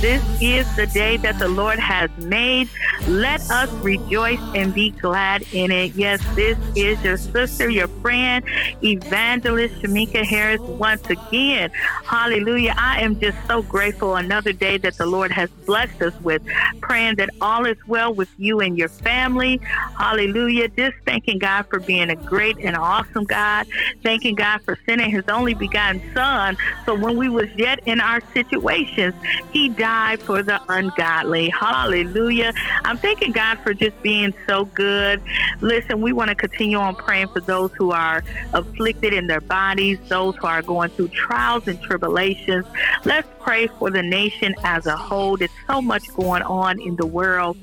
This 0.00 0.24
is 0.40 0.64
the 0.76 0.86
day 0.86 1.18
that 1.18 1.38
the 1.38 1.48
Lord 1.48 1.78
has 1.78 2.08
made. 2.16 2.70
Let 3.06 3.40
us 3.50 3.70
rejoice 3.82 4.40
and 4.54 4.74
be 4.74 4.90
glad 4.90 5.44
in 5.52 5.70
it. 5.70 5.94
Yes, 5.94 6.20
this 6.34 6.58
is 6.74 7.02
your 7.02 7.16
sister, 7.16 7.68
your 7.68 7.88
friend, 8.02 8.44
Evangelist 8.82 9.74
Shamika 9.82 10.24
Harris 10.24 10.60
once 10.66 11.02
again. 11.08 11.70
Hallelujah. 12.04 12.74
I 12.76 13.00
am 13.00 13.18
just 13.18 13.38
so 13.48 13.62
grateful 13.62 14.16
another 14.16 14.52
day 14.52 14.78
that 14.78 14.96
the 14.96 15.06
Lord 15.06 15.32
has 15.32 15.50
blessed 15.66 16.02
us 16.02 16.14
with. 16.20 16.42
Praying 16.80 17.16
that 17.16 17.30
all 17.40 17.66
is 17.66 17.78
well 17.86 18.12
with 18.12 18.28
you 18.36 18.60
and 18.60 18.76
your 18.76 18.88
family. 18.88 19.60
Hallelujah. 19.96 20.68
Just 20.68 20.96
thanking 21.06 21.38
God 21.38 21.66
for 21.70 21.80
being 21.80 22.10
a 22.10 22.16
great 22.16 22.58
and 22.60 22.76
awesome 22.76 23.24
God. 23.24 23.66
Thanking 24.02 24.34
God 24.34 24.60
for 24.64 24.78
sending 24.86 25.10
his 25.10 25.24
only 25.28 25.54
begotten 25.54 26.02
son. 26.14 26.56
So 26.84 26.94
when 26.94 27.16
we 27.16 27.28
was 27.28 27.48
yet 27.56 27.80
in 27.86 28.00
our 28.00 28.20
situations, 28.34 29.14
he 29.52 29.68
died 29.68 30.20
for 30.22 30.42
the 30.42 30.60
ungodly. 30.68 31.50
Hallelujah. 31.50 32.52
I'm 32.90 32.98
thanking 32.98 33.30
God 33.30 33.56
for 33.60 33.72
just 33.72 34.02
being 34.02 34.34
so 34.48 34.64
good. 34.64 35.22
Listen, 35.60 36.00
we 36.00 36.12
want 36.12 36.30
to 36.30 36.34
continue 36.34 36.76
on 36.76 36.96
praying 36.96 37.28
for 37.28 37.38
those 37.38 37.70
who 37.78 37.92
are 37.92 38.24
afflicted 38.52 39.14
in 39.14 39.28
their 39.28 39.40
bodies, 39.40 40.00
those 40.08 40.34
who 40.40 40.48
are 40.48 40.60
going 40.60 40.90
through 40.90 41.06
trials 41.10 41.62
and 41.68 41.80
tribulations. 41.80 42.66
Let's 43.04 43.28
pray 43.38 43.68
for 43.68 43.92
the 43.92 44.02
nation 44.02 44.56
as 44.64 44.86
a 44.86 44.96
whole. 44.96 45.36
There's 45.36 45.52
so 45.68 45.80
much 45.80 46.02
going 46.16 46.42
on 46.42 46.80
in 46.80 46.96
the 46.96 47.06
world. 47.06 47.56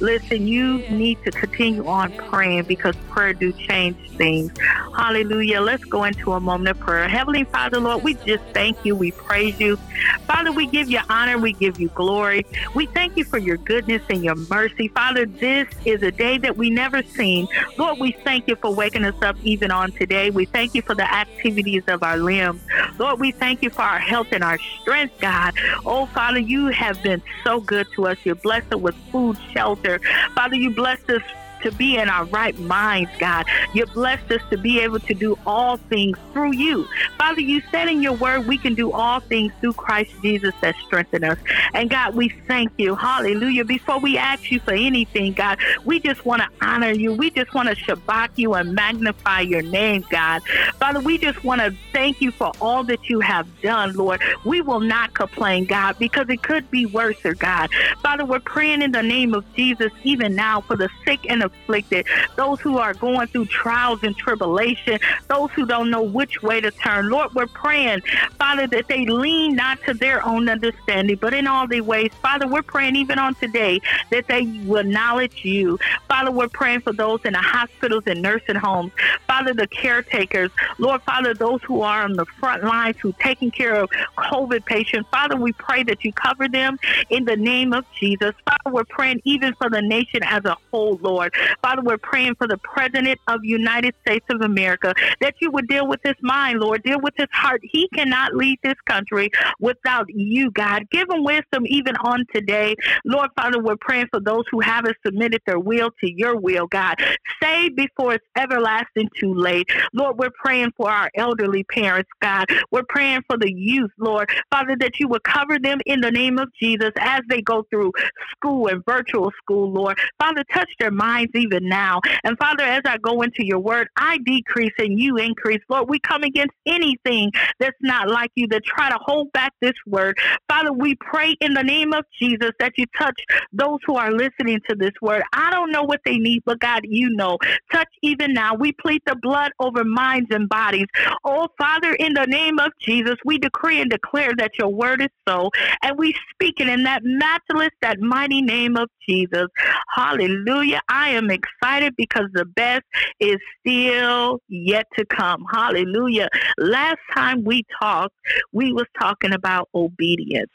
Listen, 0.00 0.48
you 0.48 0.84
need 0.88 1.18
to 1.24 1.30
continue 1.30 1.86
on 1.86 2.12
praying 2.14 2.64
because 2.64 2.96
prayer 3.08 3.34
do 3.34 3.52
change 3.52 3.96
things. 4.16 4.50
Hallelujah. 4.96 5.60
Let's 5.60 5.84
go 5.84 6.02
into 6.02 6.32
a 6.32 6.40
moment 6.40 6.70
of 6.70 6.78
prayer. 6.80 7.08
Heavenly 7.08 7.44
Father, 7.44 7.78
Lord, 7.78 8.02
we 8.02 8.14
just 8.14 8.42
thank 8.52 8.84
you. 8.84 8.96
We 8.96 9.12
praise 9.12 9.58
you. 9.60 9.78
Father, 10.26 10.52
we 10.52 10.66
give 10.66 10.90
you 10.90 11.00
honor. 11.08 11.38
We 11.38 11.52
give 11.52 11.78
you 11.78 11.88
glory. 11.90 12.44
We 12.74 12.86
thank 12.86 13.16
you 13.16 13.24
for 13.24 13.38
your 13.38 13.58
goodness 13.58 14.02
and 14.08 14.24
your 14.24 14.34
mercy. 14.34 14.71
Father, 14.94 15.26
this 15.26 15.68
is 15.84 16.02
a 16.02 16.10
day 16.10 16.38
that 16.38 16.56
we 16.56 16.70
never 16.70 17.02
seen. 17.02 17.46
Lord, 17.78 17.98
we 17.98 18.12
thank 18.12 18.48
you 18.48 18.56
for 18.56 18.74
waking 18.74 19.04
us 19.04 19.20
up 19.22 19.36
even 19.42 19.70
on 19.70 19.92
today. 19.92 20.30
We 20.30 20.44
thank 20.44 20.74
you 20.74 20.82
for 20.82 20.94
the 20.94 21.10
activities 21.12 21.84
of 21.88 22.02
our 22.02 22.16
limbs. 22.16 22.62
Lord, 22.98 23.20
we 23.20 23.32
thank 23.32 23.62
you 23.62 23.70
for 23.70 23.82
our 23.82 23.98
health 23.98 24.28
and 24.32 24.42
our 24.42 24.58
strength, 24.80 25.20
God. 25.20 25.54
Oh, 25.84 26.06
Father, 26.06 26.38
you 26.38 26.66
have 26.68 27.02
been 27.02 27.22
so 27.44 27.60
good 27.60 27.86
to 27.94 28.08
us. 28.08 28.18
You 28.24 28.34
blessed 28.34 28.72
us 28.72 28.80
with 28.80 28.94
food, 29.10 29.36
shelter. 29.52 30.00
Father, 30.34 30.56
you 30.56 30.70
blessed 30.70 31.08
us 31.10 31.22
to 31.62 31.72
be 31.72 31.96
in 31.96 32.08
our 32.08 32.24
right 32.26 32.58
minds, 32.60 33.10
God. 33.18 33.46
You 33.74 33.86
blessed 33.86 34.30
us 34.30 34.42
to 34.50 34.58
be 34.58 34.80
able 34.80 35.00
to 35.00 35.14
do 35.14 35.38
all 35.46 35.76
things 35.76 36.18
through 36.32 36.54
you. 36.54 36.86
Father, 37.18 37.40
you 37.40 37.62
said 37.70 37.88
in 37.88 38.02
your 38.02 38.14
word 38.14 38.46
we 38.46 38.58
can 38.58 38.74
do 38.74 38.92
all 38.92 39.20
things 39.20 39.52
through 39.60 39.74
Christ 39.74 40.12
Jesus 40.22 40.54
that 40.60 40.74
strengthen 40.86 41.24
us. 41.24 41.38
And 41.74 41.90
God, 41.90 42.14
we 42.14 42.30
thank 42.46 42.72
you. 42.78 42.94
Hallelujah. 42.94 43.64
Before 43.64 43.98
we 43.98 44.16
ask 44.18 44.50
you 44.50 44.60
for 44.60 44.74
anything, 44.74 45.32
God, 45.32 45.58
we 45.84 46.00
just 46.00 46.24
want 46.24 46.42
to 46.42 46.48
honor 46.60 46.92
you. 46.92 47.12
We 47.12 47.30
just 47.30 47.52
want 47.54 47.68
to 47.68 47.74
shabach 47.76 48.30
you 48.36 48.54
and 48.54 48.74
magnify 48.74 49.40
your 49.40 49.62
name, 49.62 50.04
God. 50.10 50.42
Father, 50.78 51.00
we 51.00 51.18
just 51.18 51.42
want 51.44 51.60
to 51.60 51.74
thank 51.92 52.20
you 52.20 52.30
for 52.32 52.52
all 52.60 52.84
that 52.84 53.08
you 53.08 53.20
have 53.20 53.46
done, 53.60 53.94
Lord. 53.94 54.20
We 54.44 54.60
will 54.60 54.80
not 54.80 55.14
complain, 55.14 55.64
God, 55.64 55.96
because 55.98 56.28
it 56.28 56.42
could 56.42 56.70
be 56.70 56.86
worse, 56.86 57.16
oh 57.24 57.34
God. 57.34 57.70
Father, 58.02 58.24
we're 58.24 58.40
praying 58.40 58.82
in 58.82 58.92
the 58.92 59.02
name 59.02 59.34
of 59.34 59.44
Jesus 59.54 59.92
even 60.04 60.34
now 60.34 60.60
for 60.62 60.76
the 60.76 60.88
sick 61.04 61.20
and 61.28 61.42
the 61.42 61.50
afflicted, 61.62 62.06
those 62.36 62.60
who 62.60 62.78
are 62.78 62.94
going 62.94 63.26
through 63.28 63.46
trials 63.46 64.00
and 64.02 64.16
tribulation, 64.16 64.98
those 65.28 65.50
who 65.52 65.66
don't 65.66 65.90
know 65.90 66.02
which 66.02 66.42
way 66.42 66.60
to 66.60 66.70
turn. 66.70 67.08
Lord, 67.08 67.34
we're 67.34 67.46
praying, 67.46 68.02
Father, 68.38 68.66
that 68.68 68.88
they 68.88 69.06
lean 69.06 69.56
not 69.56 69.82
to 69.84 69.94
their 69.94 70.24
own 70.26 70.48
understanding, 70.48 71.16
but 71.20 71.34
in 71.34 71.46
all 71.46 71.66
their 71.66 71.84
ways. 71.84 72.10
Father, 72.20 72.46
we're 72.46 72.62
praying 72.62 72.96
even 72.96 73.18
on 73.18 73.34
today 73.36 73.80
that 74.10 74.26
they 74.28 74.42
will 74.64 74.80
acknowledge 74.82 75.44
you. 75.44 75.78
Father, 76.08 76.30
we're 76.30 76.48
praying 76.48 76.80
for 76.80 76.92
those 76.92 77.20
in 77.24 77.32
the 77.32 77.38
hospitals 77.38 78.04
and 78.06 78.22
nursing 78.22 78.56
homes. 78.56 78.92
Father, 79.26 79.54
the 79.54 79.66
caretakers. 79.66 80.50
Lord, 80.78 81.02
Father, 81.02 81.34
those 81.34 81.62
who 81.62 81.82
are 81.82 82.02
on 82.02 82.14
the 82.14 82.26
front 82.38 82.64
lines 82.64 82.96
who 83.00 83.10
are 83.10 83.14
taking 83.20 83.50
care 83.50 83.74
of 83.74 83.90
COVID 84.18 84.64
patients. 84.64 85.08
Father, 85.10 85.36
we 85.36 85.52
pray 85.52 85.82
that 85.84 86.04
you 86.04 86.12
cover 86.12 86.48
them 86.48 86.78
in 87.10 87.24
the 87.24 87.36
name 87.36 87.72
of 87.72 87.84
Jesus. 87.98 88.34
Father, 88.44 88.74
we're 88.74 88.84
praying 88.84 89.20
even 89.24 89.54
for 89.54 89.70
the 89.70 89.80
nation 89.80 90.20
as 90.24 90.44
a 90.44 90.56
whole, 90.70 90.98
Lord. 91.02 91.34
Father, 91.62 91.82
we're 91.82 91.98
praying 91.98 92.34
for 92.36 92.46
the 92.46 92.58
President 92.58 93.20
of 93.28 93.40
United 93.42 93.94
States 94.06 94.26
of 94.30 94.40
America 94.42 94.94
that 95.20 95.34
you 95.40 95.50
would 95.50 95.68
deal 95.68 95.86
with 95.86 96.00
his 96.04 96.14
mind, 96.20 96.60
Lord, 96.60 96.82
deal 96.82 97.00
with 97.00 97.14
his 97.16 97.28
heart. 97.32 97.60
He 97.62 97.88
cannot 97.94 98.34
lead 98.34 98.58
this 98.62 98.74
country 98.86 99.30
without 99.60 100.06
you, 100.08 100.50
God. 100.50 100.88
Give 100.90 101.08
him 101.10 101.24
wisdom 101.24 101.64
even 101.66 101.96
on 101.96 102.24
today. 102.34 102.74
Lord, 103.04 103.30
Father, 103.36 103.60
we're 103.60 103.76
praying 103.76 104.06
for 104.10 104.20
those 104.20 104.44
who 104.50 104.60
haven't 104.60 104.96
submitted 105.04 105.42
their 105.46 105.58
will 105.58 105.90
to 106.02 106.12
your 106.12 106.36
will, 106.36 106.66
God. 106.66 106.96
Save 107.42 107.76
before 107.76 108.14
it's 108.14 108.26
everlasting 108.36 109.08
too 109.18 109.34
late. 109.34 109.68
Lord, 109.92 110.18
we're 110.18 110.30
praying 110.30 110.72
for 110.76 110.90
our 110.90 111.10
elderly 111.16 111.64
parents, 111.64 112.10
God. 112.20 112.46
We're 112.70 112.84
praying 112.88 113.22
for 113.28 113.36
the 113.36 113.52
youth, 113.52 113.90
Lord. 113.98 114.30
Father, 114.50 114.76
that 114.80 114.98
you 115.00 115.08
would 115.08 115.22
cover 115.24 115.58
them 115.58 115.80
in 115.86 116.00
the 116.00 116.10
name 116.10 116.38
of 116.38 116.48
Jesus 116.60 116.90
as 116.98 117.20
they 117.28 117.42
go 117.42 117.64
through 117.70 117.92
school 118.36 118.68
and 118.68 118.84
virtual 118.84 119.32
school, 119.42 119.70
Lord. 119.70 119.98
Father, 120.18 120.44
touch 120.52 120.70
their 120.78 120.90
minds 120.90 121.31
even 121.34 121.68
now. 121.68 122.00
And 122.24 122.36
Father, 122.38 122.64
as 122.64 122.82
I 122.84 122.98
go 122.98 123.22
into 123.22 123.44
your 123.44 123.58
word, 123.58 123.88
I 123.96 124.18
decrease 124.24 124.72
and 124.78 124.98
you 124.98 125.16
increase. 125.16 125.60
Lord, 125.68 125.88
we 125.88 125.98
come 126.00 126.22
against 126.22 126.54
anything 126.66 127.30
that's 127.58 127.76
not 127.80 128.08
like 128.08 128.30
you 128.34 128.46
that 128.48 128.64
try 128.64 128.90
to 128.90 128.98
hold 129.00 129.32
back 129.32 129.52
this 129.60 129.72
word. 129.86 130.18
Father, 130.48 130.72
we 130.72 130.96
pray 130.96 131.36
in 131.40 131.54
the 131.54 131.62
name 131.62 131.92
of 131.92 132.04
Jesus 132.20 132.50
that 132.60 132.72
you 132.76 132.84
touch 132.98 133.18
those 133.52 133.78
who 133.86 133.96
are 133.96 134.12
listening 134.12 134.60
to 134.68 134.76
this 134.76 134.92
word. 135.00 135.22
I 135.32 135.50
don't 135.50 135.72
know 135.72 135.82
what 135.82 136.00
they 136.04 136.16
need, 136.16 136.42
but 136.44 136.60
God, 136.60 136.82
you 136.84 137.10
know. 137.10 137.38
Touch 137.72 137.88
even 138.02 138.32
now. 138.32 138.54
We 138.54 138.72
plead 138.72 139.02
the 139.06 139.16
blood 139.16 139.52
over 139.60 139.84
minds 139.84 140.28
and 140.30 140.48
bodies. 140.48 140.86
Oh, 141.24 141.48
Father, 141.58 141.94
in 141.94 142.14
the 142.14 142.26
name 142.26 142.58
of 142.58 142.72
Jesus, 142.80 143.16
we 143.24 143.38
decree 143.38 143.80
and 143.80 143.90
declare 143.90 144.32
that 144.36 144.52
your 144.58 144.68
word 144.68 145.02
is 145.02 145.08
so. 145.28 145.50
And 145.82 145.98
we 145.98 146.14
speak 146.32 146.60
it 146.60 146.68
in 146.68 146.82
that 146.84 147.02
matchless, 147.04 147.70
that 147.80 148.00
mighty 148.00 148.42
name 148.42 148.76
of 148.76 148.88
Jesus. 149.08 149.46
Hallelujah. 149.94 150.80
I 150.88 151.10
am 151.10 151.30
excited 151.30 151.94
because 151.96 152.26
the 152.32 152.44
best 152.44 152.82
is 153.20 153.36
still 153.60 154.40
yet 154.48 154.86
to 154.98 155.04
come. 155.04 155.44
Hallelujah. 155.52 156.28
Last 156.58 156.98
time 157.14 157.44
we 157.44 157.64
talked, 157.80 158.14
we 158.52 158.72
was 158.72 158.86
talking 158.98 159.32
about 159.32 159.68
obedience. 159.74 160.50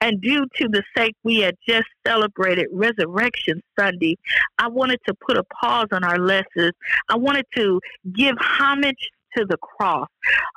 And 0.00 0.20
due 0.20 0.46
to 0.56 0.68
the 0.68 0.82
sake 0.96 1.14
we 1.22 1.38
had 1.38 1.56
just 1.66 1.86
celebrated 2.06 2.66
Resurrection 2.72 3.62
Sunday, 3.78 4.16
I 4.58 4.68
wanted 4.68 5.00
to 5.06 5.14
put 5.26 5.38
a 5.38 5.44
pause 5.44 5.86
on 5.92 6.04
our 6.04 6.18
lessons. 6.18 6.72
I 7.08 7.16
wanted 7.16 7.46
to 7.56 7.80
give 8.12 8.36
homage 8.38 9.10
to 9.36 9.44
the 9.44 9.56
cross. 9.56 10.08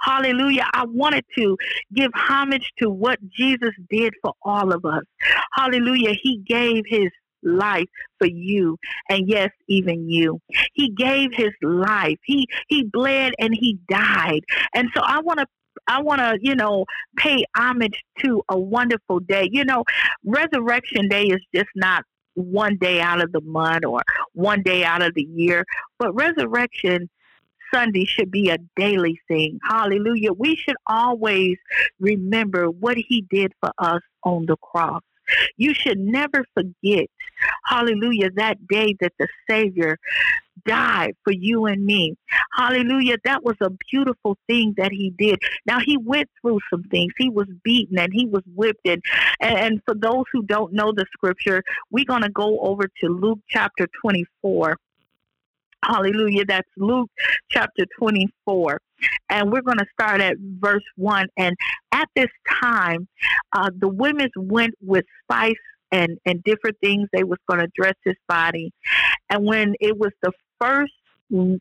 Hallelujah. 0.01 0.67
I 0.73 0.85
wanted 0.85 1.25
to 1.37 1.57
give 1.93 2.11
homage 2.13 2.71
to 2.79 2.89
what 2.89 3.19
Jesus 3.29 3.71
did 3.89 4.13
for 4.21 4.33
all 4.43 4.73
of 4.73 4.85
us. 4.85 5.03
Hallelujah. 5.53 6.13
He 6.21 6.37
gave 6.45 6.83
his 6.87 7.09
life 7.43 7.87
for 8.19 8.27
you 8.27 8.77
and 9.09 9.27
yes 9.27 9.49
even 9.67 10.09
you 10.09 10.39
he 10.73 10.89
gave 10.89 11.29
his 11.33 11.51
life 11.61 12.17
he 12.25 12.47
he 12.67 12.83
bled 12.83 13.33
and 13.39 13.53
he 13.53 13.77
died 13.89 14.41
and 14.73 14.89
so 14.95 15.01
i 15.03 15.19
want 15.19 15.39
to 15.39 15.45
I 15.87 16.01
want 16.01 16.19
to, 16.19 16.37
you 16.41 16.55
know, 16.55 16.85
pay 17.17 17.45
homage 17.55 18.03
to 18.19 18.41
a 18.49 18.59
wonderful 18.59 19.19
day. 19.19 19.47
You 19.51 19.63
know, 19.63 19.83
Resurrection 20.25 21.07
Day 21.07 21.25
is 21.25 21.41
just 21.53 21.69
not 21.75 22.03
one 22.33 22.77
day 22.77 22.99
out 23.01 23.23
of 23.23 23.31
the 23.31 23.41
month 23.41 23.85
or 23.85 24.01
one 24.33 24.61
day 24.63 24.83
out 24.83 25.01
of 25.01 25.13
the 25.15 25.23
year, 25.23 25.65
but 25.99 26.13
Resurrection 26.13 27.09
Sunday 27.73 28.05
should 28.05 28.31
be 28.31 28.49
a 28.49 28.57
daily 28.75 29.19
thing. 29.27 29.59
Hallelujah. 29.67 30.33
We 30.33 30.55
should 30.55 30.77
always 30.87 31.57
remember 31.99 32.69
what 32.69 32.97
He 32.97 33.25
did 33.29 33.53
for 33.59 33.71
us 33.77 34.01
on 34.23 34.45
the 34.45 34.57
cross. 34.57 35.01
You 35.57 35.73
should 35.73 35.99
never 35.99 36.45
forget, 36.53 37.07
hallelujah, 37.65 38.31
that 38.31 38.65
day 38.67 38.95
that 38.99 39.13
the 39.19 39.27
Savior 39.49 39.97
died 40.65 41.15
for 41.23 41.31
you 41.31 41.65
and 41.65 41.85
me. 41.85 42.15
Hallelujah. 42.55 43.17
That 43.23 43.43
was 43.43 43.55
a 43.61 43.69
beautiful 43.91 44.37
thing 44.47 44.73
that 44.77 44.91
he 44.91 45.11
did. 45.17 45.39
Now, 45.65 45.79
he 45.83 45.97
went 45.97 46.29
through 46.41 46.59
some 46.69 46.83
things. 46.85 47.13
He 47.17 47.29
was 47.29 47.47
beaten 47.63 47.97
and 47.99 48.11
he 48.13 48.25
was 48.25 48.43
whipped. 48.55 48.87
And, 48.87 49.01
and 49.39 49.81
for 49.85 49.95
those 49.95 50.25
who 50.31 50.43
don't 50.43 50.73
know 50.73 50.91
the 50.91 51.05
scripture, 51.13 51.63
we're 51.91 52.05
going 52.05 52.23
to 52.23 52.29
go 52.29 52.59
over 52.59 52.87
to 53.01 53.07
Luke 53.07 53.39
chapter 53.49 53.87
24. 54.01 54.77
Hallelujah. 55.83 56.45
That's 56.45 56.69
Luke 56.75 57.09
chapter 57.49 57.85
24. 57.99 58.81
And 59.29 59.51
we're 59.51 59.61
going 59.61 59.77
to 59.77 59.85
start 59.93 60.21
at 60.21 60.37
verse 60.39 60.83
1. 60.95 61.27
And 61.37 61.55
at 61.91 62.09
this 62.15 62.29
time, 62.61 63.07
uh, 63.53 63.69
the 63.77 63.87
women 63.87 64.29
went 64.35 64.73
with 64.81 65.05
spice 65.23 65.53
and, 65.91 66.17
and 66.25 66.43
different 66.43 66.77
things. 66.81 67.09
They 67.13 67.23
was 67.23 67.39
going 67.49 67.61
to 67.61 67.71
dress 67.75 67.95
his 68.03 68.15
body. 68.27 68.71
And 69.29 69.45
when 69.45 69.75
it 69.79 69.97
was 69.97 70.11
the 70.21 70.31
first, 70.61 70.93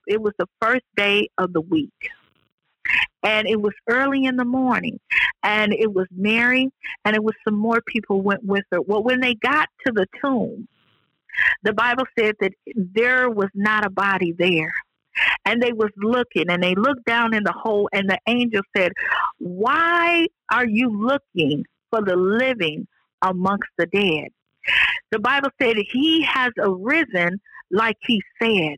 it 0.06 0.20
was 0.20 0.34
the 0.38 0.48
first 0.60 0.84
day 0.96 1.28
of 1.38 1.52
the 1.52 1.60
week. 1.60 2.10
And 3.22 3.48
it 3.48 3.60
was 3.60 3.74
early 3.88 4.24
in 4.24 4.36
the 4.36 4.44
morning. 4.44 5.00
and 5.42 5.72
it 5.72 5.92
was 5.94 6.06
Mary, 6.12 6.70
and 7.04 7.16
it 7.16 7.22
was 7.22 7.34
some 7.44 7.56
more 7.56 7.80
people 7.86 8.22
went 8.22 8.44
with 8.44 8.64
her. 8.72 8.80
Well, 8.82 9.02
when 9.02 9.20
they 9.20 9.34
got 9.34 9.68
to 9.86 9.92
the 9.92 10.06
tomb, 10.20 10.68
the 11.62 11.72
Bible 11.72 12.04
said 12.18 12.34
that 12.40 12.52
there 12.76 13.30
was 13.30 13.50
not 13.54 13.86
a 13.86 13.90
body 13.90 14.32
there. 14.38 14.72
And 15.46 15.62
they 15.62 15.72
was 15.72 15.90
looking 15.96 16.50
and 16.50 16.62
they 16.62 16.74
looked 16.74 17.06
down 17.06 17.34
in 17.34 17.42
the 17.44 17.52
hole 17.52 17.88
and 17.92 18.08
the 18.08 18.18
angel 18.28 18.62
said, 18.76 18.92
Why 19.38 20.26
are 20.52 20.66
you 20.66 20.90
looking 20.90 21.64
for 21.90 22.02
the 22.02 22.16
living 22.16 22.86
amongst 23.22 23.68
the 23.78 23.86
dead? 23.86 24.28
The 25.10 25.18
Bible 25.18 25.50
said 25.60 25.76
he 25.76 26.22
has 26.22 26.52
arisen 26.58 27.40
like 27.70 27.96
he 28.06 28.22
said. 28.40 28.76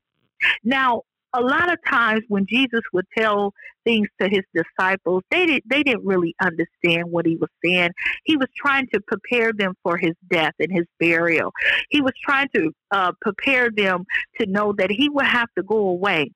Now, 0.65 1.03
a 1.35 1.41
lot 1.41 1.73
of 1.73 1.79
times 1.87 2.23
when 2.29 2.47
Jesus 2.47 2.81
would 2.93 3.07
tell 3.17 3.53
things 3.85 4.09
to 4.21 4.29
his 4.29 4.43
disciples, 4.55 5.23
they 5.31 5.47
didn't 5.47 5.65
they 5.69 5.83
didn't 5.83 6.05
really 6.05 6.35
understand 6.41 7.11
what 7.11 7.27
he 7.27 7.37
was 7.37 7.51
saying. 7.65 7.91
He 8.25 8.37
was 8.37 8.49
trying 8.57 8.89
to 8.95 9.01
prepare 9.01 9.53
them 9.53 9.75
for 9.83 9.97
his 9.97 10.15
death 10.31 10.55
and 10.59 10.73
his 10.73 10.87
burial. 10.99 11.53
He 11.91 12.01
was 12.01 12.15
trying 12.23 12.49
to 12.55 12.73
uh, 12.91 13.13
prepare 13.21 13.71
them 13.71 14.05
to 14.41 14.47
know 14.47 14.73
that 14.79 14.91
he 14.91 15.09
would 15.11 15.27
have 15.27 15.49
to 15.57 15.63
go 15.63 15.77
away. 15.77 16.31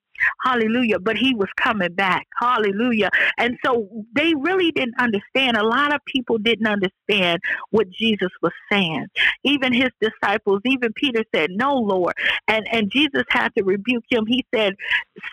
Hallelujah. 0.44 0.98
But 0.98 1.16
he 1.16 1.34
was 1.34 1.48
coming 1.56 1.94
back. 1.94 2.26
Hallelujah. 2.38 3.10
And 3.38 3.56
so 3.64 3.88
they 4.14 4.34
really 4.34 4.72
didn't 4.72 4.98
understand. 4.98 5.56
A 5.56 5.64
lot 5.64 5.94
of 5.94 6.00
people 6.06 6.38
didn't 6.38 6.66
understand 6.66 7.40
what 7.70 7.90
Jesus 7.90 8.30
was 8.42 8.52
saying. 8.70 9.06
Even 9.44 9.72
his 9.72 9.90
disciples, 10.00 10.60
even 10.64 10.92
Peter 10.94 11.24
said, 11.34 11.50
No, 11.52 11.74
Lord. 11.74 12.14
And 12.48 12.66
and 12.72 12.90
Jesus 12.90 13.24
had 13.28 13.50
to 13.56 13.64
rebuke 13.64 14.04
him. 14.10 14.26
He 14.26 14.44
said, 14.54 14.74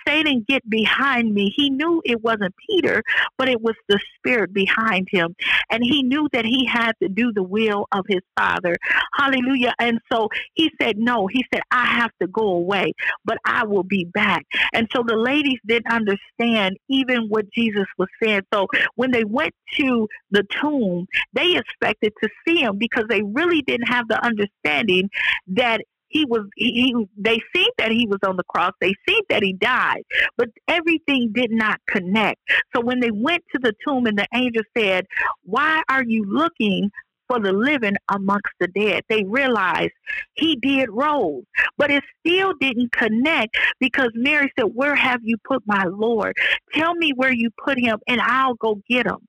Satan, 0.07 0.45
get 0.47 0.67
behind 0.69 1.33
me. 1.33 1.53
He 1.55 1.69
knew 1.69 2.01
it 2.05 2.21
wasn't 2.23 2.53
Peter, 2.69 3.03
but 3.37 3.49
it 3.49 3.61
was 3.61 3.75
the 3.87 3.99
spirit 4.17 4.53
behind 4.53 5.07
him. 5.11 5.35
And 5.69 5.83
he 5.83 6.03
knew 6.03 6.27
that 6.33 6.45
he 6.45 6.65
had 6.65 6.93
to 7.01 7.09
do 7.09 7.31
the 7.33 7.43
will 7.43 7.87
of 7.91 8.05
his 8.07 8.21
father. 8.37 8.75
Hallelujah. 9.13 9.73
And 9.79 9.99
so 10.11 10.29
he 10.53 10.71
said, 10.81 10.97
No, 10.97 11.27
he 11.27 11.45
said, 11.53 11.61
I 11.71 11.85
have 11.85 12.11
to 12.21 12.27
go 12.27 12.47
away, 12.49 12.93
but 13.25 13.37
I 13.45 13.63
will 13.65 13.83
be 13.83 14.05
back. 14.05 14.45
And 14.73 14.78
so 14.91 15.03
the 15.05 15.17
ladies 15.17 15.59
didn't 15.65 15.91
understand 15.91 16.77
even 16.89 17.27
what 17.29 17.51
Jesus 17.51 17.85
was 17.97 18.07
saying. 18.21 18.41
So 18.53 18.67
when 18.95 19.11
they 19.11 19.23
went 19.23 19.53
to 19.79 20.07
the 20.31 20.43
tomb, 20.61 21.07
they 21.33 21.55
expected 21.55 22.13
to 22.21 22.29
see 22.47 22.61
him 22.61 22.77
because 22.77 23.05
they 23.09 23.21
really 23.21 23.61
didn't 23.61 23.87
have 23.87 24.07
the 24.07 24.23
understanding 24.23 25.09
that 25.47 25.81
he 26.09 26.25
was 26.25 26.41
he, 26.55 26.71
he, 26.71 27.07
they 27.17 27.39
think 27.53 27.73
that 27.77 27.91
he 27.91 28.07
was 28.07 28.19
on 28.25 28.35
the 28.35 28.43
cross 28.43 28.71
they 28.81 28.93
think 29.07 29.27
that 29.29 29.43
he 29.43 29.53
died 29.53 30.03
but 30.37 30.49
everything 30.67 31.31
did 31.33 31.51
not 31.51 31.79
connect 31.87 32.39
so 32.75 32.81
when 32.81 32.99
they 32.99 33.11
went 33.11 33.43
to 33.53 33.59
the 33.61 33.73
tomb 33.85 34.07
and 34.07 34.17
the 34.17 34.27
angel 34.33 34.63
said 34.75 35.05
why 35.43 35.81
are 35.87 36.03
you 36.03 36.25
looking 36.27 36.89
for 37.29 37.39
the 37.39 37.53
living 37.53 37.95
amongst 38.09 38.51
the 38.59 38.67
dead. 38.67 39.03
They 39.07 39.23
realized 39.23 39.91
he 40.33 40.55
did 40.55 40.89
rose, 40.89 41.43
but 41.77 41.91
it 41.91 42.03
still 42.25 42.53
didn't 42.59 42.91
connect 42.91 43.55
because 43.79 44.09
Mary 44.15 44.51
said, 44.57 44.65
Where 44.73 44.95
have 44.95 45.21
you 45.23 45.37
put 45.45 45.63
my 45.65 45.85
Lord? 45.85 46.35
Tell 46.73 46.95
me 46.95 47.13
where 47.15 47.31
you 47.31 47.51
put 47.63 47.79
him 47.79 47.99
and 48.07 48.19
I'll 48.19 48.55
go 48.55 48.81
get 48.89 49.05
him. 49.05 49.19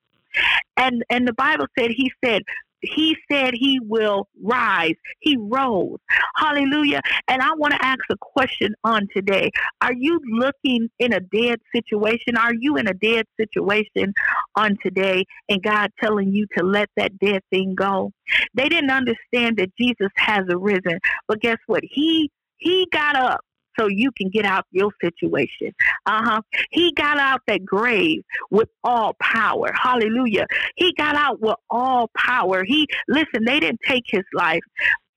And 0.77 1.03
and 1.09 1.27
the 1.27 1.33
Bible 1.33 1.67
said 1.77 1.91
he 1.91 2.11
said, 2.23 2.41
he 2.81 3.15
said 3.31 3.53
he 3.53 3.79
will 3.79 4.27
rise. 4.41 4.95
He 5.19 5.37
rose. 5.37 5.99
Hallelujah. 6.35 7.01
And 7.27 7.41
I 7.41 7.53
want 7.55 7.73
to 7.73 7.85
ask 7.85 7.99
a 8.09 8.17
question 8.19 8.73
on 8.83 9.07
today. 9.15 9.51
Are 9.81 9.93
you 9.93 10.19
looking 10.31 10.89
in 10.99 11.13
a 11.13 11.19
dead 11.19 11.59
situation? 11.73 12.37
Are 12.37 12.53
you 12.53 12.77
in 12.77 12.87
a 12.87 12.93
dead 12.93 13.25
situation 13.39 14.13
on 14.55 14.77
today 14.83 15.25
and 15.49 15.61
God 15.61 15.91
telling 16.01 16.33
you 16.33 16.47
to 16.57 16.63
let 16.63 16.89
that 16.97 17.17
dead 17.19 17.41
thing 17.51 17.75
go? 17.75 18.11
They 18.53 18.69
didn't 18.69 18.91
understand 18.91 19.57
that 19.57 19.75
Jesus 19.79 20.09
has 20.17 20.45
arisen. 20.49 20.99
But 21.27 21.41
guess 21.41 21.57
what? 21.67 21.83
He 21.83 22.31
he 22.57 22.87
got 22.91 23.15
up 23.15 23.41
so 23.79 23.87
you 23.87 24.11
can 24.17 24.29
get 24.29 24.45
out 24.45 24.65
your 24.71 24.91
situation. 25.01 25.73
Uh 26.05 26.23
huh. 26.23 26.41
He 26.71 26.93
got 26.93 27.17
out 27.17 27.41
that 27.47 27.65
grave 27.65 28.21
with 28.49 28.69
all 28.83 29.15
power. 29.21 29.71
Hallelujah. 29.73 30.47
He 30.75 30.93
got 30.93 31.15
out 31.15 31.41
with 31.41 31.55
all 31.69 32.09
power. 32.15 32.63
He, 32.63 32.87
listen, 33.07 33.45
they 33.45 33.59
didn't 33.59 33.81
take 33.87 34.03
his 34.07 34.23
life. 34.33 34.61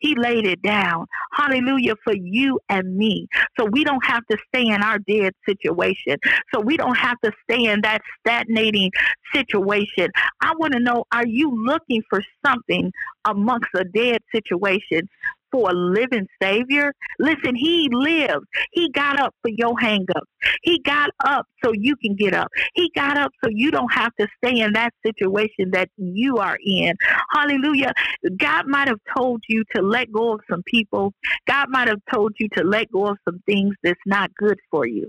He 0.04 0.14
laid 0.16 0.46
it 0.46 0.60
down. 0.60 1.06
Hallelujah 1.32 1.94
for 2.04 2.14
you 2.14 2.60
and 2.68 2.94
me. 2.94 3.26
So 3.58 3.64
we 3.64 3.84
don't 3.84 4.04
have 4.04 4.22
to 4.30 4.36
stay 4.48 4.66
in 4.66 4.82
our 4.82 4.98
dead 4.98 5.32
situation. 5.48 6.18
So 6.52 6.60
we 6.60 6.76
don't 6.76 6.96
have 6.96 7.16
to 7.24 7.32
stay 7.44 7.64
in 7.64 7.80
that 7.82 8.02
stagnating 8.20 8.90
situation. 9.34 10.08
I 10.42 10.52
want 10.58 10.74
to 10.74 10.80
know 10.80 11.04
are 11.10 11.26
you 11.26 11.50
looking 11.64 12.02
for 12.10 12.22
something 12.44 12.92
amongst 13.24 13.70
a 13.74 13.84
dead 13.84 14.20
situation? 14.30 15.08
For 15.54 15.70
a 15.70 15.72
living 15.72 16.26
Savior. 16.42 16.92
Listen, 17.20 17.54
He 17.54 17.88
lived. 17.92 18.44
He 18.72 18.90
got 18.90 19.20
up 19.20 19.34
for 19.40 19.50
your 19.56 19.74
hangups. 19.76 20.26
He 20.62 20.80
got 20.80 21.10
up 21.24 21.46
so 21.64 21.70
you 21.72 21.94
can 21.96 22.16
get 22.16 22.34
up. 22.34 22.48
He 22.74 22.90
got 22.96 23.16
up 23.16 23.30
so 23.42 23.48
you 23.52 23.70
don't 23.70 23.92
have 23.92 24.12
to 24.18 24.26
stay 24.42 24.58
in 24.60 24.72
that 24.72 24.92
situation 25.06 25.70
that 25.72 25.88
you 25.96 26.38
are 26.38 26.58
in. 26.64 26.96
Hallelujah. 27.30 27.92
God 28.36 28.66
might 28.66 28.88
have 28.88 28.98
told 29.16 29.42
you 29.48 29.62
to 29.76 29.82
let 29.82 30.10
go 30.10 30.34
of 30.34 30.40
some 30.50 30.64
people. 30.66 31.12
God 31.46 31.68
might 31.70 31.86
have 31.86 32.00
told 32.12 32.32
you 32.40 32.48
to 32.56 32.64
let 32.64 32.90
go 32.90 33.06
of 33.06 33.18
some 33.24 33.40
things 33.46 33.76
that's 33.84 34.00
not 34.06 34.34
good 34.34 34.58
for 34.70 34.86
you 34.86 35.08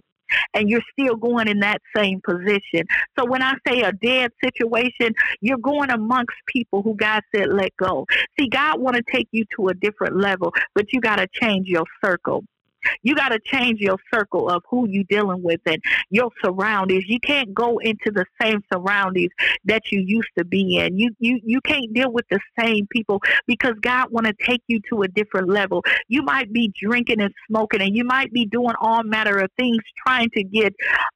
and 0.53 0.69
you're 0.69 0.81
still 0.91 1.15
going 1.15 1.47
in 1.47 1.59
that 1.59 1.81
same 1.95 2.21
position. 2.21 2.85
So 3.17 3.25
when 3.25 3.41
I 3.41 3.53
say 3.67 3.81
a 3.81 3.91
dead 3.91 4.31
situation, 4.43 5.13
you're 5.41 5.57
going 5.57 5.89
amongst 5.89 6.35
people 6.47 6.81
who 6.81 6.95
God 6.95 7.21
said 7.33 7.47
let 7.51 7.75
go. 7.77 8.05
See, 8.39 8.47
God 8.47 8.79
want 8.79 8.95
to 8.95 9.03
take 9.11 9.27
you 9.31 9.45
to 9.55 9.69
a 9.69 9.73
different 9.73 10.17
level, 10.17 10.53
but 10.73 10.91
you 10.93 11.01
got 11.01 11.17
to 11.17 11.27
change 11.33 11.67
your 11.67 11.85
circle. 12.03 12.43
You 13.03 13.15
got 13.15 13.29
to 13.29 13.39
change 13.39 13.79
your 13.79 13.97
circle 14.13 14.49
of 14.49 14.63
who 14.69 14.87
you 14.89 15.03
dealing 15.05 15.43
with 15.43 15.61
and 15.65 15.81
your 16.09 16.29
surroundings. 16.43 17.05
You 17.07 17.19
can't 17.19 17.53
go 17.53 17.77
into 17.79 18.11
the 18.11 18.25
same 18.41 18.61
surroundings 18.71 19.31
that 19.65 19.91
you 19.91 19.99
used 20.05 20.29
to 20.37 20.45
be 20.45 20.77
in. 20.77 20.97
You 20.97 21.11
you 21.19 21.39
you 21.43 21.61
can't 21.61 21.93
deal 21.93 22.11
with 22.11 22.25
the 22.29 22.39
same 22.59 22.87
people 22.87 23.21
because 23.47 23.73
God 23.81 24.11
want 24.11 24.27
to 24.27 24.33
take 24.45 24.61
you 24.67 24.79
to 24.89 25.03
a 25.03 25.07
different 25.07 25.49
level. 25.49 25.83
You 26.07 26.23
might 26.23 26.51
be 26.51 26.73
drinking 26.81 27.21
and 27.21 27.33
smoking, 27.47 27.81
and 27.81 27.95
you 27.95 28.03
might 28.03 28.31
be 28.31 28.45
doing 28.45 28.75
all 28.79 29.03
matter 29.03 29.37
of 29.37 29.49
things 29.57 29.79
trying 30.05 30.29
to 30.31 30.43
get 30.43 30.73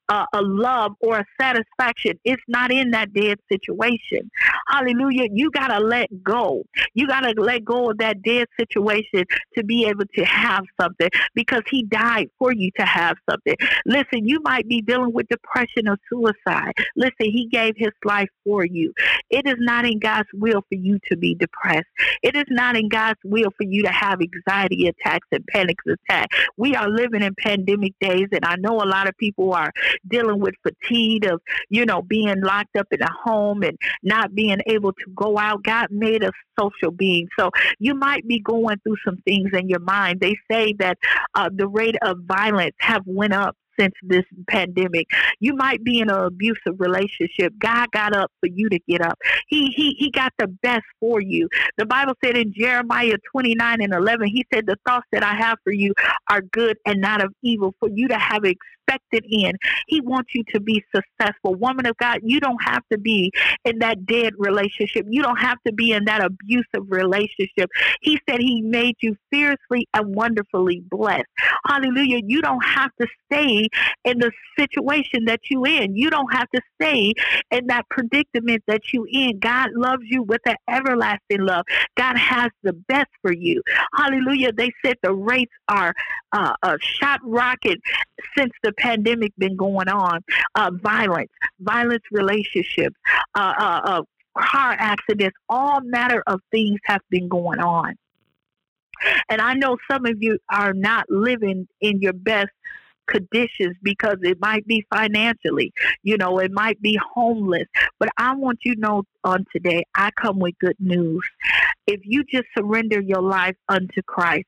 uh, 0.10 0.26
a 0.34 0.42
love 0.42 0.94
or 1.02 1.20
a 1.20 1.26
satisfaction. 1.40 2.20
It's 2.24 2.44
not 2.48 2.72
in 2.72 2.92
that 2.92 3.14
dead 3.14 3.38
situation. 3.52 4.30
Hallelujah. 4.68 5.28
You 5.32 5.52
got 5.52 5.68
to 5.68 5.80
let 5.80 6.24
go. 6.24 6.64
You 6.94 7.08
got 7.08 7.22
to 7.22 7.34
let 7.38 7.64
go 7.64 7.92
of 7.92 8.00
that 8.00 8.22
dead 8.22 8.48
situation 8.60 9.26
to 9.58 9.64
be 9.64 9.86
able 9.86 10.06
to 10.16 10.26
have 10.26 10.64
something 10.80 11.10
because 11.36 11.60
because 11.60 11.70
he 11.72 11.84
died 11.84 12.30
for 12.38 12.54
you 12.54 12.70
to 12.78 12.86
have 12.86 13.18
something. 13.30 13.56
Listen, 13.86 14.28
you 14.28 14.40
might 14.44 14.68
be 14.68 14.82
dealing 14.82 15.14
with 15.14 15.28
depression 15.28 15.88
or 15.88 15.98
suicide. 16.10 16.74
Listen, 16.96 17.14
he 17.20 17.48
gave 17.52 17.74
his 17.78 17.92
life 18.04 18.30
for 18.44 18.66
you. 18.66 18.94
It 19.30 19.48
is 19.48 19.56
not 19.60 19.86
in 19.86 20.00
God's 20.00 20.30
will 20.34 20.62
for 20.70 20.76
you 20.76 21.00
to 21.10 21.18
be 21.18 21.36
depressed. 21.36 21.88
It 22.24 22.36
is 22.36 22.46
not 22.50 22.76
in 22.76 22.90
God's 22.90 23.20
will 23.24 23.52
for 23.58 23.64
you 23.64 23.84
to 23.84 23.92
have 23.92 24.20
anxiety 24.22 24.88
attacks 24.88 25.28
and 25.32 25.46
panic 25.48 25.78
attacks. 25.88 26.36
We 26.58 26.76
are 26.76 26.90
living 26.90 27.22
in 27.22 27.34
pandemic 27.36 27.94
days, 28.00 28.28
and 28.32 28.46
I 28.46 28.56
know 28.58 28.78
a 28.78 28.86
lot 28.88 29.08
of 29.08 29.18
people 29.18 29.54
are 29.54 29.72
dealing 30.08 30.40
with 30.40 30.56
fatigue 30.64 31.26
of, 31.26 31.42
you 31.70 31.86
know, 31.86 32.02
being 32.02 32.42
locked 32.42 32.76
up 32.78 32.88
in 32.92 33.02
a 33.02 33.12
home 33.12 33.64
and 33.64 33.78
not 34.04 34.34
being 34.36 34.60
able 34.68 34.94
to 34.94 35.06
go 35.16 35.38
out. 35.38 35.64
God 35.64 35.88
made 35.92 36.24
us 36.24 36.34
social 36.60 36.92
beings. 36.92 37.30
So 37.38 37.52
you 37.80 37.96
might 37.96 38.28
be 38.28 38.40
going 38.40 38.78
through 38.80 38.98
some 39.06 39.18
things 39.26 39.50
in 39.54 39.70
your 39.70 39.80
mind. 39.80 40.20
They 40.20 40.36
say 40.50 40.74
that 40.80 40.98
uh, 41.36 41.50
the 41.54 41.68
rate 41.68 41.96
of 42.02 42.20
violence 42.28 42.76
have 42.80 43.04
went 43.06 43.34
up 43.34 43.56
since 43.80 43.94
this 44.04 44.26
pandemic. 44.50 45.08
You 45.40 45.56
might 45.56 45.84
be 45.84 46.00
in 46.00 46.10
an 46.10 46.20
abusive 46.20 46.80
relationship. 46.80 47.54
God 47.60 47.90
got 47.92 48.16
up 48.16 48.32
for 48.40 48.48
you 48.48 48.70
to 48.70 48.80
get 48.88 49.02
up. 49.02 49.18
He 49.48 49.68
he 49.76 49.96
he 49.98 50.12
got 50.12 50.34
the 50.38 50.48
best 50.48 50.84
for 51.00 51.22
you. 51.22 51.48
The 51.78 51.86
Bible 51.86 52.14
said 52.24 52.36
in 52.38 52.54
Jeremiah 52.54 53.16
29 53.32 53.82
and 53.82 53.94
11, 53.94 54.28
he 54.28 54.46
said, 54.54 54.66
The 54.66 54.78
thoughts 54.86 55.08
that 55.12 55.24
I 55.24 55.36
have 55.36 55.58
for 55.64 55.72
you 55.72 55.94
are 56.30 56.42
good 56.42 56.78
and 56.86 57.00
not 57.00 57.24
of 57.24 57.34
evil, 57.42 57.74
for 57.80 57.90
you 57.90 58.08
to 58.10 58.18
have 58.18 58.44
expected 58.90 59.26
in. 59.30 59.54
He 59.88 60.02
wants 60.02 60.34
you 60.34 60.44
to 60.54 60.60
be 60.60 60.84
successful. 60.96 61.56
Woman 61.56 61.86
of 61.86 61.98
God, 61.98 62.20
you 62.24 62.40
don't 62.40 62.62
have 62.64 62.84
to 62.92 62.98
be 62.98 63.32
in 63.66 63.80
that 63.80 64.06
dead 64.06 64.34
relationship. 64.38 65.06
You 65.10 65.22
don't 65.22 65.40
have 65.40 65.58
to 65.68 65.74
be 65.74 65.92
in 65.92 66.06
that 66.06 66.24
abusive 66.24 66.90
relationship. 66.90 67.70
He 68.02 68.20
said 68.30 68.40
he 68.40 68.62
made 68.62 68.96
you 69.02 69.16
fiercely 69.32 69.88
and 69.94 70.16
wonderfully 70.16 70.84
blessed. 70.90 71.26
Hallelujah. 71.68 72.22
You 72.26 72.42
don't 72.42 72.64
have 72.64 72.92
to 73.00 73.08
stay 73.32 73.68
in 74.06 74.20
the 74.20 74.32
situation 74.58 75.26
that 75.26 75.40
you 75.50 75.66
in. 75.66 75.96
You 75.96 76.10
don't 76.10 76.32
have 76.34 76.50
to 76.56 76.62
stay 76.82 77.14
in 77.52 77.68
that 77.68 77.86
predicament 77.90 78.64
that 78.68 78.82
you 78.94 79.06
in. 79.10 79.40
God 79.40 79.70
loves 79.74 80.04
you 80.06 80.24
with 80.24 80.42
an 80.46 80.56
everlasting 80.70 81.42
love. 81.42 81.66
God 81.98 82.18
has 82.18 82.50
the 82.64 82.74
best 82.74 83.10
for 83.22 83.32
you. 83.34 83.62
Hallelujah. 83.96 84.52
They 84.52 84.72
said 84.84 84.98
the 85.04 85.14
rates 85.14 85.54
are 85.68 85.94
uh, 86.32 86.54
uh, 86.64 86.78
shot 86.82 87.20
rocket 87.24 87.80
since 88.38 88.52
the 88.64 88.72
pandemic 88.80 89.34
been 89.38 89.56
going 89.56 89.90
on. 89.90 90.22
Uh, 90.56 90.72
violence, 90.82 91.32
violence 91.60 92.04
relationships, 92.12 92.96
uh, 93.36 93.54
uh, 93.58 93.82
uh 93.84 94.02
car 94.38 94.76
accidents, 94.78 95.36
all 95.50 95.82
matter 95.82 96.24
of 96.28 96.40
things 96.52 96.80
have 96.86 97.02
been 97.10 97.28
going 97.28 97.60
on. 97.60 97.96
And 99.30 99.42
I 99.42 99.54
know 99.54 99.78
some 99.90 100.06
of 100.06 100.22
you 100.22 100.40
are 100.52 100.74
not 100.74 101.06
living 101.10 101.68
in 101.82 102.02
your 102.02 102.14
best 102.14 102.52
conditions 103.08 103.76
because 103.82 104.18
it 104.22 104.40
might 104.40 104.66
be 104.68 104.86
financially, 104.94 105.74
you 106.04 106.18
know, 106.18 106.40
it 106.40 106.52
might 106.52 106.82
be 106.82 106.98
homeless. 107.14 107.68
But 108.00 108.10
I 108.18 108.36
want 108.36 108.60
you 108.64 108.76
to 108.76 108.82
know 108.82 109.04
on 109.24 109.46
today, 109.52 109.84
I 109.96 110.12
come 110.12 110.40
with 110.40 110.54
good 110.60 110.76
news. 110.80 111.24
If 111.88 112.02
you 112.04 112.24
just 112.24 112.48
surrender 112.58 113.02
your 113.02 113.22
life 113.22 113.56
unto 113.68 114.02
Christ, 114.06 114.46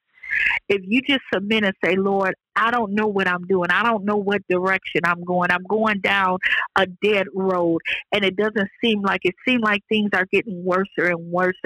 if 0.69 0.81
you 0.85 1.01
just 1.01 1.21
submit 1.33 1.65
and 1.65 1.75
say, 1.83 1.95
Lord, 1.95 2.35
I 2.55 2.71
don't 2.71 2.93
know 2.93 3.07
what 3.07 3.27
I'm 3.27 3.45
doing. 3.47 3.69
I 3.71 3.83
don't 3.83 4.05
know 4.05 4.17
what 4.17 4.41
direction 4.49 5.01
I'm 5.05 5.23
going. 5.23 5.51
I'm 5.51 5.63
going 5.63 5.99
down 6.01 6.39
a 6.75 6.85
dead 6.85 7.27
road, 7.33 7.81
and 8.11 8.23
it 8.23 8.35
doesn't 8.35 8.69
seem 8.83 9.01
like 9.01 9.21
it 9.23 9.35
seems 9.47 9.61
like 9.61 9.83
things 9.89 10.09
are 10.13 10.25
getting 10.31 10.63
worse 10.63 10.89
and 10.97 11.31
worse. 11.31 11.57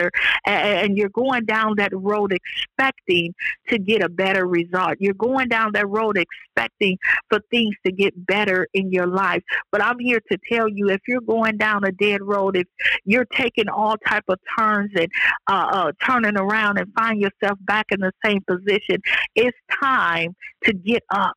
And 0.45 0.97
you're 0.97 1.09
going 1.09 1.45
down 1.45 1.75
that 1.77 1.91
road 1.93 2.33
expecting 2.33 3.33
to 3.69 3.79
get 3.79 4.03
a 4.03 4.09
better 4.09 4.45
result. 4.45 4.95
You're 4.99 5.13
going 5.13 5.49
down 5.49 5.71
that 5.73 5.87
road 5.87 6.17
expecting 6.17 6.97
for 7.29 7.39
things 7.51 7.75
to 7.85 7.91
get 7.91 8.13
better 8.25 8.67
in 8.73 8.91
your 8.91 9.07
life. 9.07 9.43
But 9.71 9.81
I'm 9.81 9.99
here 9.99 10.21
to 10.31 10.37
tell 10.51 10.69
you, 10.69 10.89
if 10.89 11.01
you're 11.07 11.21
going 11.21 11.57
down 11.57 11.83
a 11.83 11.91
dead 11.91 12.21
road, 12.21 12.57
if 12.57 12.67
you're 13.05 13.25
taking 13.25 13.69
all 13.69 13.95
type 14.07 14.25
of 14.27 14.39
turns 14.57 14.91
and 14.95 15.09
uh, 15.47 15.67
uh, 15.71 15.91
turning 16.03 16.37
around 16.37 16.77
and 16.77 16.91
find 16.93 17.19
yourself 17.19 17.57
back 17.61 17.87
in 17.91 17.99
the 17.99 18.11
same 18.23 18.41
position, 18.47 19.01
it's 19.35 19.57
time 19.81 20.35
to 20.63 20.73
get 20.83 21.03
up. 21.09 21.33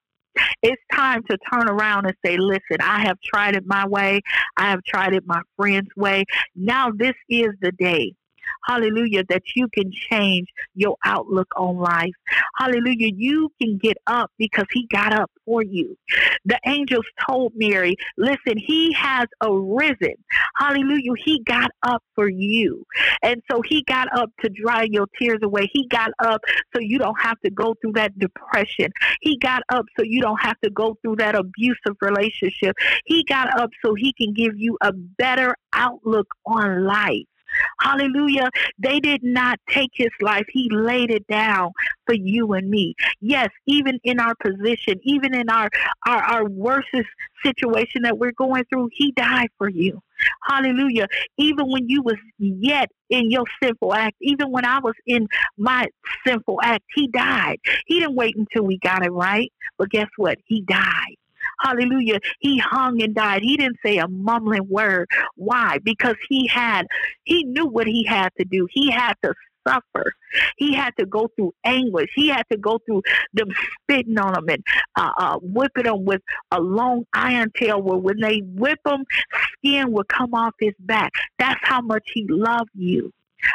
It's 0.62 0.82
time 0.92 1.22
to 1.30 1.38
turn 1.52 1.68
around 1.68 2.06
and 2.06 2.14
say, 2.24 2.36
listen, 2.36 2.78
I 2.80 3.00
have 3.02 3.18
tried 3.24 3.56
it 3.56 3.64
my 3.66 3.86
way. 3.86 4.20
I 4.56 4.70
have 4.70 4.80
tried 4.84 5.14
it 5.14 5.24
my 5.26 5.40
friend's 5.56 5.90
way. 5.96 6.24
Now 6.54 6.90
this 6.94 7.14
is 7.28 7.48
the 7.60 7.72
day 7.72 8.14
Hallelujah. 8.66 9.24
That 9.28 9.42
you 9.54 9.68
can 9.68 9.92
change 10.10 10.48
your 10.74 10.96
outlook 11.04 11.48
on 11.56 11.76
life. 11.76 12.12
Hallelujah. 12.58 13.10
You 13.14 13.50
can 13.60 13.78
get 13.78 13.96
up 14.06 14.30
because 14.38 14.66
he 14.72 14.86
got 14.90 15.12
up 15.12 15.30
for 15.44 15.62
you. 15.62 15.96
The 16.44 16.58
angels 16.66 17.06
told 17.28 17.52
Mary, 17.56 17.96
listen, 18.16 18.56
he 18.56 18.92
has 18.94 19.26
arisen. 19.42 20.14
Hallelujah. 20.56 21.12
He 21.24 21.42
got 21.44 21.70
up 21.82 22.02
for 22.14 22.28
you. 22.28 22.84
And 23.22 23.42
so 23.50 23.62
he 23.62 23.84
got 23.84 24.08
up 24.16 24.30
to 24.42 24.50
dry 24.50 24.84
your 24.90 25.06
tears 25.18 25.40
away. 25.42 25.68
He 25.72 25.86
got 25.88 26.10
up 26.18 26.40
so 26.74 26.80
you 26.80 26.98
don't 26.98 27.20
have 27.20 27.40
to 27.44 27.50
go 27.50 27.74
through 27.80 27.92
that 27.92 28.18
depression. 28.18 28.90
He 29.20 29.38
got 29.38 29.62
up 29.68 29.86
so 29.96 30.04
you 30.04 30.20
don't 30.20 30.40
have 30.40 30.58
to 30.62 30.70
go 30.70 30.96
through 31.02 31.16
that 31.16 31.34
abusive 31.34 31.96
relationship. 32.00 32.76
He 33.06 33.24
got 33.24 33.58
up 33.58 33.70
so 33.84 33.94
he 33.94 34.12
can 34.12 34.32
give 34.34 34.52
you 34.56 34.76
a 34.80 34.92
better 34.92 35.56
outlook 35.72 36.28
on 36.46 36.84
life. 36.84 37.24
Hallelujah. 37.80 38.48
They 38.78 39.00
did 39.00 39.22
not 39.22 39.58
take 39.68 39.90
his 39.94 40.10
life. 40.20 40.46
He 40.50 40.68
laid 40.70 41.10
it 41.10 41.26
down 41.26 41.72
for 42.06 42.14
you 42.14 42.52
and 42.52 42.68
me. 42.68 42.94
Yes, 43.20 43.48
even 43.66 43.98
in 44.04 44.20
our 44.20 44.34
position, 44.36 45.00
even 45.02 45.34
in 45.34 45.48
our, 45.50 45.68
our, 46.06 46.22
our 46.22 46.44
worstest 46.48 47.08
situation 47.44 48.02
that 48.02 48.18
we're 48.18 48.32
going 48.32 48.64
through, 48.70 48.90
he 48.92 49.12
died 49.12 49.48
for 49.58 49.68
you. 49.68 50.02
Hallelujah. 50.48 51.06
Even 51.36 51.70
when 51.70 51.88
you 51.88 52.02
was 52.02 52.16
yet 52.38 52.90
in 53.10 53.30
your 53.30 53.44
sinful 53.62 53.94
act, 53.94 54.16
even 54.20 54.50
when 54.50 54.64
I 54.64 54.80
was 54.80 54.94
in 55.06 55.28
my 55.56 55.86
sinful 56.26 56.60
act, 56.62 56.84
he 56.94 57.08
died. 57.08 57.58
He 57.86 58.00
didn't 58.00 58.16
wait 58.16 58.36
until 58.36 58.64
we 58.64 58.78
got 58.78 59.04
it 59.04 59.10
right. 59.10 59.52
But 59.76 59.90
guess 59.90 60.08
what? 60.16 60.38
He 60.46 60.62
died. 60.62 61.16
Hallelujah. 61.60 62.20
He 62.40 62.58
hung 62.58 63.02
and 63.02 63.14
died. 63.14 63.42
He 63.42 63.56
didn't 63.56 63.78
say 63.84 63.98
a 63.98 64.08
mumbling 64.08 64.68
word. 64.68 65.08
Why? 65.36 65.78
Because 65.82 66.16
he 66.28 66.46
had, 66.46 66.86
he 67.24 67.44
knew 67.44 67.66
what 67.66 67.86
he 67.86 68.04
had 68.04 68.30
to 68.38 68.44
do. 68.44 68.66
He 68.70 68.90
had 68.90 69.14
to 69.24 69.34
suffer. 69.66 70.12
He 70.56 70.74
had 70.74 70.94
to 70.98 71.06
go 71.06 71.28
through 71.36 71.54
anguish. 71.64 72.10
He 72.14 72.28
had 72.28 72.44
to 72.50 72.58
go 72.58 72.78
through 72.86 73.02
them 73.32 73.48
spitting 73.82 74.18
on 74.18 74.36
him 74.38 74.48
and 74.48 74.64
uh, 74.96 75.10
uh, 75.18 75.38
whipping 75.42 75.86
him 75.86 76.04
with 76.04 76.22
a 76.50 76.60
long 76.60 77.04
iron 77.12 77.50
tail 77.56 77.80
where 77.82 77.98
when 77.98 78.20
they 78.20 78.42
whip 78.44 78.78
him, 78.86 79.04
skin 79.54 79.92
would 79.92 80.08
come 80.08 80.34
off 80.34 80.54
his 80.60 80.74
back. 80.78 81.12
That's 81.38 81.60
how 81.62 81.80
much 81.80 82.04
he 82.12 82.26
loved 82.28 82.70
you. 82.74 83.12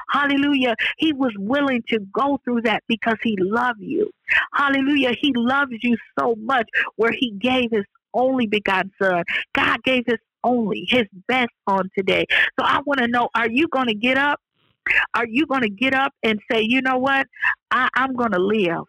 Hallelujah. 0.10 0.76
He 0.98 1.14
was 1.14 1.32
willing 1.38 1.84
to 1.90 2.00
go 2.14 2.40
through 2.44 2.62
that 2.62 2.84
because 2.88 3.18
he 3.24 3.36
loved 3.40 3.82
you. 3.82 4.10
Hallelujah. 4.54 5.14
He 5.20 5.32
loves 5.36 5.72
you 5.82 5.98
so 6.20 6.36
much 6.40 6.68
where 6.96 7.12
he 7.12 7.32
gave 7.32 7.72
his 7.72 7.86
only 8.14 8.48
begotten 8.48 8.92
son. 9.02 9.24
God 9.54 9.84
gave 9.84 10.04
his 10.06 10.20
only, 10.44 10.86
his 10.90 11.04
best 11.28 11.52
on 11.68 11.90
today. 11.98 12.26
So 12.60 12.66
I 12.66 12.80
want 12.86 13.00
to 13.00 13.08
know, 13.08 13.30
are 13.36 13.50
you 13.50 13.68
going 13.68 13.88
to 13.88 13.96
get 13.96 14.18
up? 14.18 14.40
Are 15.16 15.26
you 15.26 15.46
going 15.46 15.62
to 15.62 15.70
get 15.70 15.94
up 15.94 16.14
and 16.24 16.40
say, 16.52 16.62
you 16.62 16.82
know 16.82 16.98
what? 16.98 17.28
I, 17.72 17.88
I'm 17.96 18.14
going 18.16 18.32
to 18.32 18.40
live. 18.40 18.84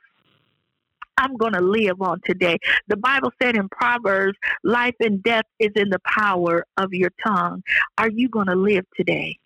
I'm 1.16 1.36
going 1.36 1.52
to 1.52 1.60
live 1.60 2.02
on 2.02 2.20
today. 2.24 2.58
The 2.88 2.96
Bible 2.96 3.30
said 3.40 3.56
in 3.56 3.68
Proverbs, 3.68 4.36
life 4.64 4.96
and 4.98 5.22
death 5.22 5.44
is 5.60 5.70
in 5.76 5.90
the 5.90 6.00
power 6.00 6.66
of 6.76 6.92
your 6.92 7.10
tongue. 7.24 7.62
Are 7.98 8.10
you 8.10 8.28
going 8.28 8.48
to 8.48 8.56
live 8.56 8.84
today? 8.96 9.38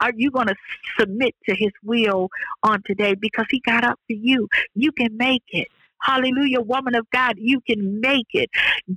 Are 0.00 0.12
you 0.14 0.30
going 0.30 0.48
to 0.48 0.56
submit 0.98 1.34
to 1.48 1.54
his 1.54 1.72
will 1.84 2.28
on 2.62 2.82
today 2.86 3.14
because 3.14 3.46
he 3.50 3.60
got 3.60 3.84
up 3.84 3.98
for 4.06 4.14
you? 4.14 4.48
You 4.74 4.92
can 4.92 5.16
make 5.16 5.44
it. 5.50 5.68
Hallelujah, 6.02 6.60
woman 6.60 6.94
of 6.94 7.08
God, 7.10 7.34
you 7.38 7.60
can 7.60 8.00
make 8.00 8.26
it. 8.32 8.50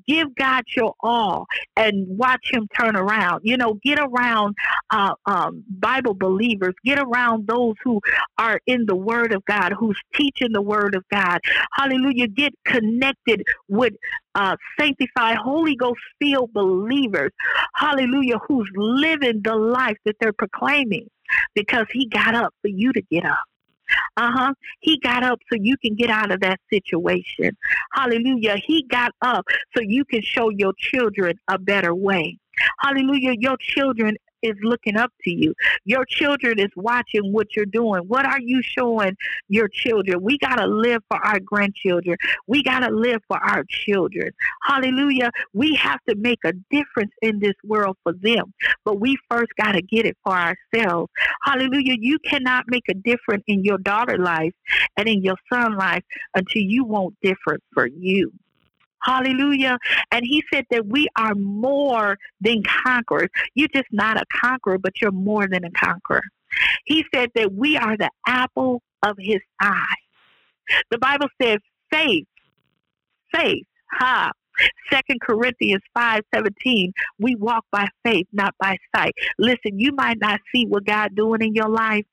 Give 0.08 0.34
God 0.36 0.63
your 0.75 0.93
all 1.01 1.48
and 1.75 2.05
watch 2.08 2.41
Him 2.51 2.67
turn 2.77 2.96
around. 2.96 3.41
You 3.43 3.58
know, 3.58 3.79
get 3.84 4.00
around 4.00 4.55
uh, 4.91 5.15
um, 5.25 5.63
Bible 5.70 6.13
believers, 6.13 6.74
get 6.86 7.00
around 7.00 7.48
those 7.48 7.75
who 7.84 8.00
are 8.38 8.60
in 8.67 8.86
the 8.86 8.96
Word 8.96 9.34
of 9.34 9.43
God, 9.46 9.74
who's 9.77 10.00
teaching 10.15 10.51
the 10.53 10.62
Word 10.62 10.96
of 10.96 11.03
God. 11.12 11.39
Hallelujah, 11.74 12.27
get 12.27 12.53
connected 12.65 13.43
with 13.67 13.93
uh, 14.36 14.55
sanctified, 14.79 15.38
Holy 15.38 15.75
Ghost 15.75 16.00
filled 16.22 16.53
believers. 16.53 17.31
Hallelujah, 17.75 18.38
who's 18.48 18.70
living 18.75 19.41
the 19.43 19.55
life 19.55 19.98
that 20.05 20.15
they're 20.20 20.34
proclaiming 20.34 21.08
because 21.55 21.86
He 21.91 22.08
got 22.08 22.36
up 22.36 22.53
for 22.62 22.67
you 22.67 22.93
to 22.93 23.01
get 23.12 23.25
up. 23.25 23.39
Uh 24.18 24.32
huh. 24.32 24.54
He 24.80 25.00
got 25.00 25.24
up 25.24 25.40
so 25.52 25.58
you 25.60 25.78
can 25.78 25.96
get 25.96 26.10
out 26.10 26.32
of 26.32 26.42
that 26.42 26.60
situation. 26.72 27.58
Hallelujah. 27.94 28.58
He 28.64 28.86
got 28.90 29.12
up 29.22 29.46
so 29.76 29.82
you 29.82 30.06
can 30.06 30.22
show 30.22 30.50
your 30.50 30.74
children 30.78 31.40
a 31.48 31.58
better 31.58 31.94
way. 31.96 32.38
Hallelujah. 32.80 33.34
Your 33.40 33.58
children 33.60 34.18
is 34.42 34.56
looking 34.62 34.98
up 34.98 35.12
to 35.24 35.32
you. 35.32 35.54
Your 35.86 36.06
children 36.06 36.60
is 36.60 36.70
watching 36.76 37.32
what 37.32 37.56
you're 37.56 37.66
doing. 37.66 38.04
What 38.08 38.26
are 38.26 38.40
you 38.40 38.62
showing 38.62 39.16
your 39.50 39.68
children? 39.68 40.22
We 40.22 40.38
got 40.38 40.56
to 40.58 40.68
live 40.68 41.02
for 41.10 41.18
our 41.26 41.40
grandchildren. 41.40 42.18
We 42.48 42.64
got 42.64 42.82
to 42.82 42.90
live 42.90 43.22
for 43.28 43.38
our 43.38 43.64
children. 43.70 44.32
Hallelujah. 44.64 45.32
We 45.54 45.76
have 45.76 46.00
to 46.10 46.16
make 46.16 46.40
a 46.46 46.54
difference 46.70 47.12
in 47.22 47.40
this 47.40 47.56
world 47.64 47.98
for 48.04 48.14
them, 48.14 48.54
but 48.86 49.00
we 49.00 49.18
first 49.30 49.52
got 49.58 49.74
to 49.74 49.82
get 49.82 50.06
it 50.06 50.18
for 50.24 50.34
ourselves. 50.34 51.12
Hallelujah. 51.44 51.96
You 52.00 52.20
cannot 52.20 52.66
make 52.68 52.84
a 52.90 52.94
difference 52.94 53.44
in 53.48 53.64
your 53.64 53.78
daughter 53.78 54.18
life 54.18 54.54
and 54.98 55.08
in 55.08 55.24
your 55.24 55.38
son 55.52 55.78
life 55.78 56.04
until 56.36 56.62
you 56.62 56.84
want 56.84 57.16
different 57.22 57.64
for 57.74 57.88
you. 57.88 58.32
Hallelujah. 59.03 59.77
And 60.12 60.24
he 60.25 60.43
said 60.53 60.65
that 60.72 60.86
we 60.86 61.08
are 61.15 61.36
more 61.36 62.17
than 62.39 62.63
conquerors. 62.86 63.29
You're 63.55 63.70
just 63.74 63.88
not 63.91 64.17
a 64.17 64.25
conqueror, 64.41 64.77
but 64.77 64.93
you're 65.01 65.12
more 65.12 65.48
than 65.48 65.63
a 65.63 65.72
conqueror. 65.72 66.24
He 66.86 67.05
said 67.13 67.29
that 67.36 67.53
we 67.53 67.77
are 67.77 67.98
the 67.98 68.10
apple 68.27 68.81
of 69.03 69.15
his 69.17 69.39
eye. 69.60 69.96
The 70.89 70.98
Bible 70.98 71.27
says 71.41 71.58
faith, 71.91 72.25
faith, 73.34 73.65
ha. 73.91 74.31
Second 74.91 75.22
Corinthians 75.22 75.81
five 75.93 76.22
seventeen. 76.36 76.91
We 77.17 77.36
walk 77.36 77.65
by 77.72 77.88
faith, 78.03 78.27
not 78.34 78.53
by 78.60 78.77
sight. 78.96 79.13
Listen, 79.39 79.79
you 79.79 79.91
might 79.93 80.20
not 80.20 80.39
see 80.53 80.65
what 80.67 80.86
God 80.86 81.15
doing 81.15 81.41
in 81.41 81.55
your 81.55 81.70
life, 81.70 82.05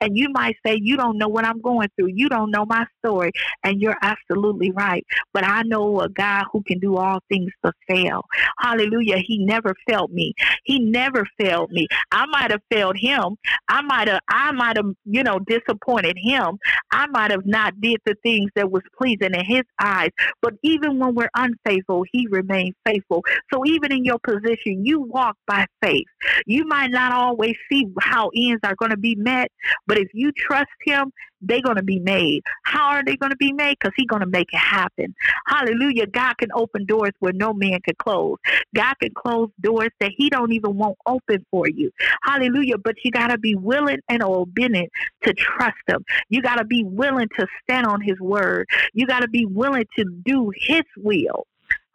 and 0.00 0.16
you 0.16 0.28
might 0.30 0.56
say, 0.66 0.78
You 0.80 0.96
don't 0.96 1.18
know 1.18 1.28
what 1.28 1.44
I'm 1.44 1.60
going 1.60 1.88
through. 1.96 2.10
You 2.14 2.28
don't 2.28 2.50
know 2.50 2.64
my 2.66 2.86
story. 3.04 3.32
And 3.62 3.80
you're 3.80 3.96
absolutely 4.02 4.70
right. 4.72 5.04
But 5.32 5.44
I 5.44 5.62
know 5.62 6.00
a 6.00 6.08
God 6.08 6.44
who 6.52 6.62
can 6.62 6.78
do 6.78 6.96
all 6.96 7.20
things 7.28 7.50
but 7.62 7.74
fail. 7.88 8.24
Hallelujah. 8.58 9.18
He 9.18 9.38
never 9.44 9.74
failed 9.88 10.12
me. 10.12 10.34
He 10.64 10.78
never 10.78 11.24
failed 11.38 11.70
me. 11.70 11.86
I 12.12 12.26
might 12.26 12.50
have 12.50 12.62
failed 12.70 12.96
him. 12.98 13.36
I 13.68 13.82
might 13.82 14.08
have 14.08 14.20
I 14.28 14.52
might 14.52 14.76
have, 14.76 14.92
you 15.04 15.22
know, 15.22 15.38
disappointed 15.40 16.16
him. 16.18 16.58
I 16.92 17.06
might 17.08 17.30
have 17.30 17.46
not 17.46 17.80
did 17.80 18.00
the 18.04 18.14
things 18.22 18.50
that 18.56 18.70
was 18.70 18.82
pleasing 18.96 19.34
in 19.34 19.44
his 19.44 19.64
eyes. 19.80 20.10
But 20.42 20.54
even 20.62 20.98
when 20.98 21.14
we're 21.14 21.30
unfaithful, 21.36 22.04
he 22.12 22.26
remains 22.30 22.74
faithful. 22.86 23.24
So 23.52 23.64
even 23.66 23.92
in 23.92 24.04
your 24.04 24.18
position, 24.18 24.84
you 24.84 25.00
walk 25.00 25.36
by 25.46 25.66
faith. 25.82 26.06
You 26.46 26.66
might 26.66 26.90
not 26.90 27.12
always 27.12 27.54
see 27.70 27.86
how 28.00 28.30
ends 28.36 28.60
are 28.64 28.76
going 28.76 28.90
to 28.90 28.96
be 28.96 29.14
met, 29.14 29.50
but 29.86 29.98
if 29.98 30.08
you 30.12 30.32
trust 30.32 30.70
him, 30.84 31.12
they're 31.40 31.62
going 31.62 31.76
to 31.76 31.82
be 31.82 31.98
made. 31.98 32.42
How 32.64 32.88
are 32.88 33.04
they 33.04 33.16
going 33.16 33.30
to 33.30 33.36
be 33.36 33.52
made? 33.52 33.76
Because 33.78 33.92
he's 33.96 34.06
going 34.06 34.22
to 34.22 34.28
make 34.28 34.48
it 34.52 34.58
happen. 34.58 35.14
Hallelujah. 35.46 36.06
God 36.06 36.38
can 36.38 36.50
open 36.54 36.86
doors 36.86 37.12
where 37.20 37.32
no 37.32 37.52
man 37.52 37.80
can 37.84 37.94
close. 37.98 38.38
God 38.74 38.94
can 39.00 39.12
close 39.14 39.50
doors 39.60 39.90
that 40.00 40.12
he 40.16 40.30
don't 40.30 40.52
even 40.52 40.76
want 40.76 40.96
open 41.06 41.44
for 41.50 41.68
you. 41.68 41.90
Hallelujah. 42.22 42.78
But 42.78 42.96
you 43.04 43.10
got 43.10 43.28
to 43.28 43.38
be 43.38 43.54
willing 43.54 43.98
and 44.08 44.22
obedient 44.22 44.90
to 45.24 45.34
trust 45.34 45.76
him. 45.86 46.04
You 46.28 46.42
got 46.42 46.56
to 46.56 46.64
be 46.64 46.84
willing 46.84 47.28
to 47.38 47.46
stand 47.62 47.86
on 47.86 48.00
his 48.00 48.18
word. 48.20 48.66
You 48.94 49.06
got 49.06 49.20
to 49.20 49.28
be 49.28 49.46
willing 49.46 49.86
to 49.98 50.04
do 50.24 50.50
his 50.56 50.84
will. 50.96 51.46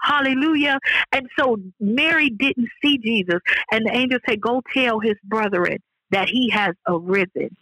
Hallelujah. 0.01 0.79
And 1.11 1.27
so 1.37 1.57
Mary 1.79 2.29
didn't 2.29 2.69
see 2.81 2.97
Jesus. 2.97 3.39
And 3.71 3.85
the 3.85 3.95
angel 3.95 4.19
said, 4.27 4.39
Go 4.39 4.61
tell 4.73 4.99
his 4.99 5.15
brethren 5.25 5.79
that 6.11 6.29
he 6.29 6.49
has 6.49 6.75
arisen. 6.87 7.55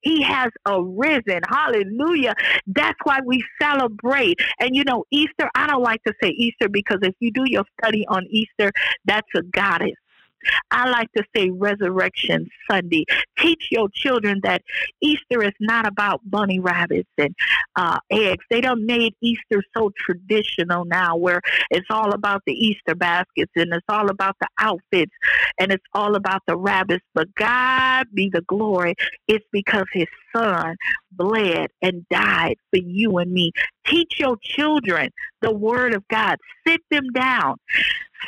He 0.00 0.22
has 0.22 0.50
arisen. 0.66 1.40
Hallelujah. 1.48 2.34
That's 2.66 2.98
why 3.02 3.18
we 3.24 3.42
celebrate. 3.60 4.38
And 4.60 4.76
you 4.76 4.84
know, 4.84 5.04
Easter, 5.10 5.50
I 5.54 5.66
don't 5.66 5.82
like 5.82 6.02
to 6.04 6.14
say 6.22 6.28
Easter 6.30 6.68
because 6.68 6.98
if 7.02 7.14
you 7.18 7.32
do 7.32 7.44
your 7.44 7.64
study 7.82 8.06
on 8.08 8.24
Easter, 8.30 8.70
that's 9.04 9.26
a 9.34 9.42
goddess. 9.42 9.96
I 10.70 10.88
like 10.88 11.10
to 11.16 11.24
say 11.34 11.50
Resurrection 11.50 12.48
Sunday. 12.70 13.04
Teach 13.38 13.68
your 13.70 13.88
children 13.92 14.40
that 14.42 14.62
Easter 15.02 15.42
is 15.42 15.52
not 15.60 15.86
about 15.86 16.20
bunny 16.24 16.58
rabbits 16.60 17.10
and 17.18 17.34
uh, 17.76 17.98
eggs. 18.10 18.44
They 18.50 18.60
don't 18.60 18.86
made 18.86 19.14
Easter 19.22 19.62
so 19.76 19.90
traditional 19.96 20.84
now, 20.84 21.16
where 21.16 21.40
it's 21.70 21.86
all 21.90 22.12
about 22.12 22.42
the 22.46 22.52
Easter 22.52 22.94
baskets 22.94 23.52
and 23.56 23.72
it's 23.72 23.84
all 23.88 24.10
about 24.10 24.36
the 24.40 24.48
outfits 24.58 25.12
and 25.58 25.72
it's 25.72 25.84
all 25.94 26.16
about 26.16 26.42
the 26.46 26.56
rabbits. 26.56 27.04
But 27.14 27.34
God 27.34 28.06
be 28.14 28.30
the 28.32 28.42
glory. 28.42 28.94
It's 29.28 29.46
because 29.52 29.86
His 29.92 30.08
Son 30.34 30.76
bled 31.12 31.68
and 31.82 32.06
died 32.10 32.56
for 32.70 32.78
you 32.78 33.18
and 33.18 33.32
me. 33.32 33.52
Teach 33.86 34.18
your 34.18 34.36
children 34.42 35.10
the 35.40 35.52
Word 35.52 35.94
of 35.94 36.06
God. 36.08 36.38
Sit 36.66 36.80
them 36.90 37.08
down 37.14 37.56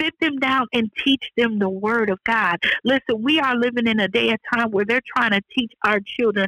sit 0.01 0.15
them 0.21 0.37
down 0.39 0.67
and 0.73 0.91
teach 1.05 1.25
them 1.37 1.59
the 1.59 1.69
word 1.69 2.11
of 2.11 2.19
God. 2.25 2.59
Listen, 2.85 3.23
we 3.23 3.41
are 3.41 3.57
living 3.57 3.87
in 3.87 4.01
a 4.01 4.09
day 4.09 4.29
and 4.31 4.39
time 4.55 4.71
where 4.71 4.85
they're 4.85 5.03
trying 5.17 5.33
to 5.33 5.41
teach 5.57 5.73
our 5.85 6.01
children 6.01 6.47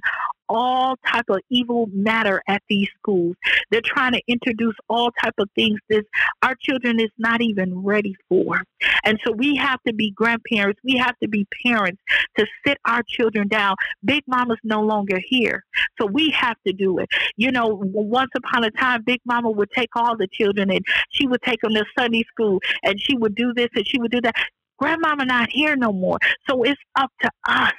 all 0.51 0.97
type 1.07 1.27
of 1.31 1.39
evil 1.49 1.89
matter 1.93 2.43
at 2.49 2.61
these 2.69 2.89
schools. 2.99 3.37
They're 3.71 3.81
trying 3.83 4.13
to 4.13 4.21
introduce 4.27 4.75
all 4.89 5.11
type 5.23 5.35
of 5.39 5.49
things 5.55 5.79
that 5.89 6.05
our 6.43 6.55
children 6.61 7.01
is 7.01 7.11
not 7.19 7.41
even 7.41 7.83
ready 7.83 8.15
for. 8.29 8.61
And 9.05 9.19
so 9.25 9.33
we 9.33 9.57
have 9.57 9.79
to 9.87 9.95
be 9.95 10.11
grandparents. 10.11 10.81
We 10.85 10.97
have 10.99 11.17
to 11.23 11.29
be 11.29 11.47
parents 11.65 12.03
to 12.37 12.47
sit 12.67 12.79
our 12.85 13.03
children 13.07 13.49
down. 13.49 13.77
Big 14.05 14.25
Mama's 14.27 14.59
no 14.65 14.81
longer 14.81 15.21
here. 15.25 15.65
So 16.01 16.07
we 16.07 16.35
have 16.37 16.57
to 16.67 16.73
do 16.73 16.99
it. 16.99 17.09
You 17.37 17.53
know, 17.53 17.81
once 17.83 18.31
upon 18.37 18.65
a 18.65 18.71
time, 18.73 19.03
Big 19.05 19.21
Mama 19.25 19.51
would 19.51 19.71
take 19.71 19.91
all 19.95 20.17
the 20.17 20.29
children 20.33 20.71
and 20.71 20.85
she 21.11 21.27
would 21.29 21.43
take 21.43 21.61
them 21.61 21.75
to 21.75 21.85
Sunday 21.97 22.25
school 22.25 22.59
and 22.83 23.01
she 23.01 23.17
would 23.17 23.37
do 23.37 23.55
this 23.55 23.69
and 23.75 23.87
she 23.87 24.01
would 24.01 24.11
do 24.11 24.21
that. 24.23 24.35
Grandmama 24.79 25.27
not 25.27 25.51
here 25.53 25.77
no 25.77 25.93
more. 25.93 26.19
So 26.49 26.63
it's 26.63 26.81
up 26.97 27.13
to 27.21 27.31
us 27.47 27.73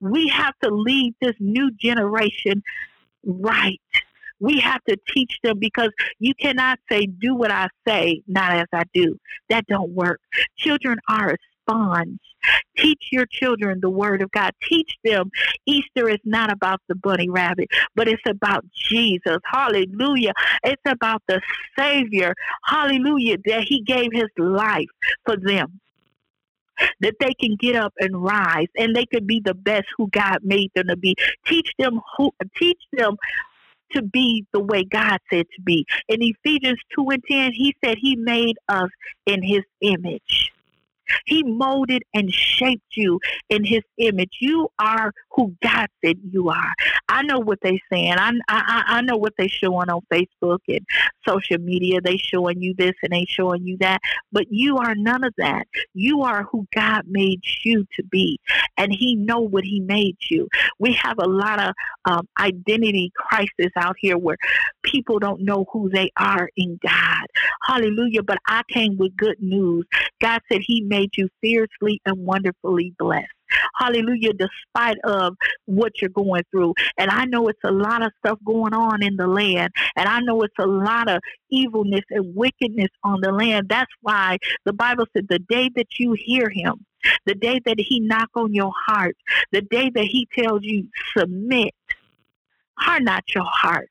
we 0.00 0.28
have 0.28 0.54
to 0.62 0.70
lead 0.70 1.14
this 1.20 1.34
new 1.40 1.70
generation 1.72 2.62
right. 3.24 3.80
We 4.38 4.60
have 4.60 4.82
to 4.84 4.96
teach 5.14 5.38
them 5.42 5.58
because 5.58 5.90
you 6.18 6.34
cannot 6.34 6.78
say, 6.90 7.06
do 7.06 7.34
what 7.34 7.50
I 7.50 7.68
say, 7.86 8.22
not 8.26 8.52
as 8.52 8.66
I 8.72 8.84
do. 8.92 9.18
That 9.48 9.66
don't 9.66 9.90
work. 9.90 10.20
Children 10.58 10.98
are 11.08 11.30
a 11.30 11.36
sponge. 11.62 12.20
Teach 12.76 13.08
your 13.10 13.26
children 13.26 13.80
the 13.80 13.90
word 13.90 14.22
of 14.22 14.30
God. 14.30 14.52
Teach 14.68 14.94
them 15.04 15.30
Easter 15.66 16.08
is 16.08 16.20
not 16.24 16.52
about 16.52 16.80
the 16.88 16.94
bunny 16.94 17.28
rabbit, 17.28 17.68
but 17.94 18.08
it's 18.08 18.22
about 18.28 18.64
Jesus. 18.74 19.38
Hallelujah. 19.44 20.32
It's 20.62 20.82
about 20.86 21.22
the 21.26 21.40
Savior. 21.78 22.34
Hallelujah. 22.64 23.38
That 23.46 23.64
He 23.66 23.82
gave 23.82 24.10
His 24.12 24.28
life 24.38 24.88
for 25.24 25.36
them 25.36 25.80
that 27.00 27.14
they 27.20 27.34
can 27.40 27.56
get 27.58 27.76
up 27.76 27.92
and 27.98 28.22
rise 28.22 28.68
and 28.76 28.94
they 28.94 29.06
can 29.06 29.26
be 29.26 29.40
the 29.44 29.54
best 29.54 29.86
who 29.96 30.08
God 30.08 30.38
made 30.42 30.70
them 30.74 30.88
to 30.88 30.96
be. 30.96 31.14
Teach 31.46 31.70
them 31.78 32.00
who 32.16 32.32
teach 32.56 32.80
them 32.92 33.16
to 33.92 34.02
be 34.02 34.44
the 34.52 34.60
way 34.60 34.84
God 34.84 35.18
said 35.30 35.46
to 35.54 35.62
be. 35.62 35.86
In 36.08 36.18
Ephesians 36.20 36.78
2 36.94 37.10
and 37.10 37.22
10, 37.30 37.52
he 37.52 37.74
said 37.84 37.96
he 38.00 38.16
made 38.16 38.56
us 38.68 38.90
in 39.26 39.42
his 39.42 39.62
image. 39.80 40.52
He 41.26 41.42
molded 41.42 42.02
and 42.14 42.32
shaped 42.32 42.96
you 42.96 43.20
in 43.50 43.64
His 43.64 43.82
image. 43.98 44.38
You 44.40 44.68
are 44.78 45.12
who 45.32 45.54
God 45.62 45.88
said 46.04 46.16
you 46.30 46.48
are. 46.48 46.72
I 47.08 47.22
know 47.22 47.38
what 47.38 47.58
they're 47.62 47.78
saying. 47.92 48.14
I, 48.18 48.32
I 48.48 48.84
I 48.86 49.00
know 49.02 49.16
what 49.16 49.34
they're 49.38 49.48
showing 49.48 49.88
on 49.90 50.00
Facebook 50.12 50.60
and 50.68 50.84
social 51.26 51.58
media. 51.58 52.00
They 52.00 52.16
showing 52.16 52.60
you 52.60 52.74
this 52.76 52.94
and 53.02 53.12
they 53.12 53.26
showing 53.28 53.66
you 53.66 53.76
that. 53.78 54.00
But 54.32 54.46
you 54.50 54.78
are 54.78 54.94
none 54.94 55.24
of 55.24 55.34
that. 55.38 55.66
You 55.94 56.22
are 56.22 56.44
who 56.44 56.66
God 56.74 57.02
made 57.06 57.42
you 57.64 57.86
to 57.96 58.02
be, 58.04 58.38
and 58.76 58.92
He 58.92 59.14
know 59.16 59.40
what 59.40 59.64
He 59.64 59.80
made 59.80 60.16
you. 60.30 60.48
We 60.78 60.92
have 61.02 61.18
a 61.18 61.28
lot 61.28 61.62
of 61.62 61.74
um, 62.04 62.28
identity 62.40 63.12
crisis 63.16 63.72
out 63.76 63.96
here 63.98 64.18
where 64.18 64.36
people 64.82 65.18
don't 65.18 65.42
know 65.42 65.66
who 65.72 65.88
they 65.90 66.10
are 66.18 66.48
in 66.56 66.78
God. 66.82 67.26
Hallelujah! 67.62 68.22
But 68.22 68.38
I 68.48 68.62
came 68.70 68.96
with 68.96 69.16
good 69.16 69.36
news. 69.40 69.86
God 70.20 70.40
said 70.50 70.62
He 70.66 70.80
made 70.82 70.95
made 70.96 71.10
you 71.16 71.28
fiercely 71.40 72.00
and 72.06 72.24
wonderfully 72.24 72.94
blessed. 72.98 73.28
Hallelujah, 73.76 74.32
despite 74.32 74.96
of 75.04 75.36
what 75.66 75.92
you're 76.00 76.10
going 76.10 76.42
through. 76.50 76.74
And 76.98 77.10
I 77.10 77.24
know 77.26 77.48
it's 77.48 77.64
a 77.64 77.70
lot 77.70 78.04
of 78.04 78.12
stuff 78.18 78.38
going 78.44 78.74
on 78.74 79.02
in 79.02 79.16
the 79.16 79.26
land. 79.26 79.72
And 79.96 80.08
I 80.08 80.20
know 80.20 80.42
it's 80.42 80.58
a 80.58 80.66
lot 80.66 81.08
of 81.08 81.20
evilness 81.50 82.04
and 82.10 82.34
wickedness 82.34 82.90
on 83.04 83.20
the 83.20 83.32
land. 83.32 83.68
That's 83.68 83.92
why 84.02 84.38
the 84.64 84.72
Bible 84.72 85.06
said 85.12 85.26
the 85.28 85.38
day 85.38 85.70
that 85.76 85.98
you 85.98 86.16
hear 86.18 86.48
him, 86.50 86.84
the 87.24 87.34
day 87.34 87.60
that 87.66 87.78
he 87.78 88.00
knock 88.00 88.30
on 88.34 88.52
your 88.54 88.72
heart, 88.86 89.16
the 89.52 89.62
day 89.62 89.90
that 89.90 90.04
he 90.04 90.26
tells 90.36 90.60
you 90.62 90.88
submit, 91.16 91.74
harden 92.78 93.04
not 93.04 93.24
your 93.34 93.46
heart. 93.46 93.90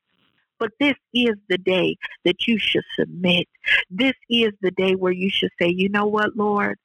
But 0.58 0.70
this 0.80 0.94
is 1.12 1.34
the 1.48 1.58
day 1.58 1.96
that 2.24 2.46
you 2.46 2.58
should 2.58 2.84
submit. 2.98 3.46
This 3.90 4.14
is 4.30 4.52
the 4.62 4.70
day 4.70 4.94
where 4.94 5.12
you 5.12 5.30
should 5.30 5.50
say, 5.60 5.68
you 5.68 5.90
know 5.90 6.06
what, 6.06 6.34
Lord? 6.36 6.78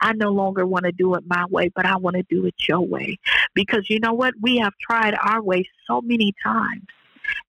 I 0.00 0.12
no 0.12 0.30
longer 0.30 0.66
want 0.66 0.84
to 0.84 0.92
do 0.92 1.14
it 1.14 1.24
my 1.26 1.44
way, 1.46 1.70
but 1.74 1.86
I 1.86 1.96
want 1.96 2.16
to 2.16 2.22
do 2.28 2.46
it 2.46 2.54
your 2.68 2.80
way. 2.80 3.18
Because 3.54 3.88
you 3.88 4.00
know 4.00 4.12
what? 4.12 4.34
We 4.40 4.58
have 4.58 4.74
tried 4.80 5.14
our 5.14 5.42
way 5.42 5.68
so 5.86 6.00
many 6.00 6.34
times. 6.42 6.84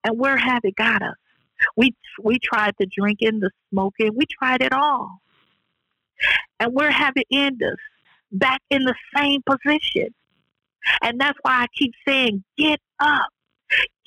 And 0.04 0.18
where 0.18 0.38
have 0.38 0.62
it 0.64 0.76
got 0.76 1.02
us? 1.02 1.16
We 1.76 1.96
we 2.22 2.40
tried 2.40 2.76
the 2.80 2.86
drinking, 2.86 3.40
the 3.40 3.52
smoking, 3.70 4.12
we 4.16 4.26
tried 4.26 4.62
it 4.62 4.74
all. 4.74 5.22
And 6.60 6.74
where 6.74 6.92
have 6.92 7.14
it 7.16 7.28
ended 7.32 7.74
us? 7.74 7.78
Back 8.32 8.62
in 8.70 8.84
the 8.84 8.96
same 9.16 9.42
position. 9.46 10.14
And 11.02 11.20
that's 11.20 11.38
why 11.42 11.64
I 11.64 11.66
keep 11.76 11.94
saying, 12.08 12.44
get 12.58 12.80
up. 13.00 13.30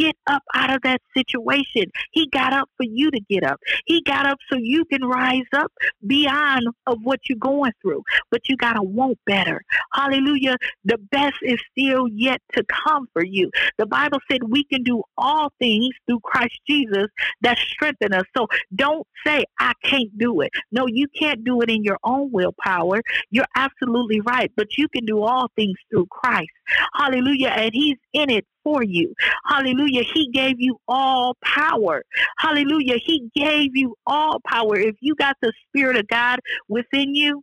Get 0.00 0.16
up 0.26 0.42
out 0.54 0.74
of 0.74 0.82
that 0.84 1.02
situation. 1.16 1.92
He 2.12 2.28
got 2.32 2.54
up 2.54 2.70
for 2.78 2.84
you 2.84 3.10
to 3.10 3.20
get 3.28 3.44
up. 3.44 3.60
He 3.86 4.02
got 4.02 4.26
up 4.26 4.38
so 4.50 4.58
you 4.58 4.86
can 4.86 5.04
rise 5.04 5.44
up 5.54 5.72
beyond 6.06 6.68
of 6.86 6.98
what 7.02 7.20
you're 7.28 7.38
going 7.38 7.72
through. 7.82 8.02
But 8.30 8.48
you 8.48 8.56
got 8.56 8.74
to 8.74 8.82
want 8.82 9.18
better. 9.26 9.62
Hallelujah. 9.92 10.56
The 10.84 10.98
best 11.12 11.36
is 11.42 11.60
still 11.72 12.08
yet 12.08 12.40
to 12.54 12.64
come 12.84 13.08
for 13.12 13.24
you. 13.24 13.50
The 13.78 13.86
Bible 13.86 14.18
said 14.30 14.42
we 14.48 14.64
can 14.64 14.82
do 14.82 15.02
all 15.18 15.52
things 15.58 15.90
through 16.06 16.20
Christ 16.20 16.58
Jesus 16.68 17.08
that 17.42 17.58
strengthen 17.58 18.14
us. 18.14 18.24
So 18.36 18.46
don't 18.74 19.06
say, 19.26 19.44
I 19.58 19.72
can't 19.84 20.16
do 20.18 20.40
it. 20.40 20.50
No, 20.72 20.86
you 20.86 21.08
can't 21.18 21.44
do 21.44 21.60
it 21.62 21.70
in 21.70 21.84
your 21.84 21.98
own 22.04 22.30
willpower. 22.32 23.02
You're 23.30 23.46
absolutely 23.56 24.20
right. 24.22 24.50
But 24.56 24.78
you 24.78 24.88
can 24.88 25.04
do 25.04 25.22
all 25.22 25.48
things 25.56 25.76
through 25.90 26.06
Christ. 26.10 26.50
Hallelujah. 26.94 27.48
And 27.48 27.72
He's 27.74 27.98
in 28.14 28.30
it 28.30 28.46
for 28.64 28.82
you. 28.82 29.14
Hallelujah. 29.46 29.89
He 29.98 30.28
gave 30.32 30.56
you 30.58 30.78
all 30.88 31.36
power. 31.42 32.02
Hallelujah. 32.38 32.96
He 33.04 33.30
gave 33.34 33.70
you 33.74 33.94
all 34.06 34.40
power. 34.46 34.76
If 34.76 34.96
you 35.00 35.14
got 35.14 35.36
the 35.42 35.52
Spirit 35.68 35.96
of 35.96 36.06
God 36.08 36.38
within 36.68 37.14
you, 37.14 37.42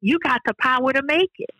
you 0.00 0.18
got 0.22 0.40
the 0.46 0.54
power 0.54 0.92
to 0.92 1.02
make 1.02 1.30
it. 1.38 1.50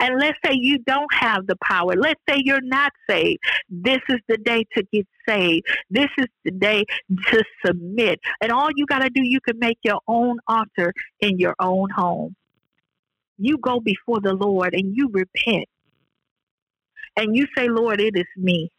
And 0.00 0.18
let's 0.18 0.38
say 0.44 0.52
you 0.54 0.78
don't 0.78 1.12
have 1.12 1.46
the 1.46 1.56
power. 1.62 1.94
Let's 1.96 2.20
say 2.28 2.40
you're 2.44 2.62
not 2.62 2.92
saved. 3.08 3.38
This 3.68 4.00
is 4.08 4.20
the 4.28 4.38
day 4.38 4.64
to 4.74 4.82
get 4.92 5.06
saved. 5.28 5.66
This 5.90 6.08
is 6.18 6.26
the 6.44 6.50
day 6.50 6.84
to 7.30 7.44
submit. 7.64 8.20
And 8.40 8.52
all 8.52 8.70
you 8.74 8.86
got 8.86 9.00
to 9.00 9.10
do, 9.10 9.22
you 9.22 9.40
can 9.40 9.58
make 9.58 9.78
your 9.82 10.00
own 10.08 10.38
altar 10.48 10.92
in 11.20 11.38
your 11.38 11.54
own 11.58 11.90
home. 11.90 12.34
You 13.38 13.58
go 13.58 13.80
before 13.80 14.20
the 14.20 14.32
Lord 14.32 14.74
and 14.74 14.96
you 14.96 15.10
repent 15.12 15.66
and 17.16 17.36
you 17.36 17.46
say, 17.56 17.68
Lord, 17.68 18.00
it 18.00 18.16
is 18.16 18.26
me. 18.36 18.70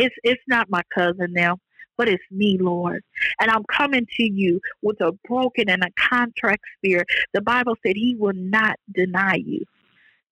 It's 0.00 0.16
it's 0.24 0.42
not 0.48 0.70
my 0.70 0.80
cousin 0.94 1.34
now, 1.34 1.58
but 1.98 2.08
it's 2.08 2.24
me, 2.30 2.56
Lord. 2.58 3.02
And 3.38 3.50
I'm 3.50 3.64
coming 3.64 4.06
to 4.16 4.22
you 4.22 4.58
with 4.80 4.98
a 5.02 5.12
broken 5.28 5.68
and 5.68 5.84
a 5.84 5.90
contract 6.08 6.62
spirit. 6.78 7.06
The 7.34 7.42
Bible 7.42 7.74
said 7.84 7.96
he 7.96 8.16
will 8.18 8.32
not 8.34 8.76
deny 8.90 9.34
you. 9.34 9.66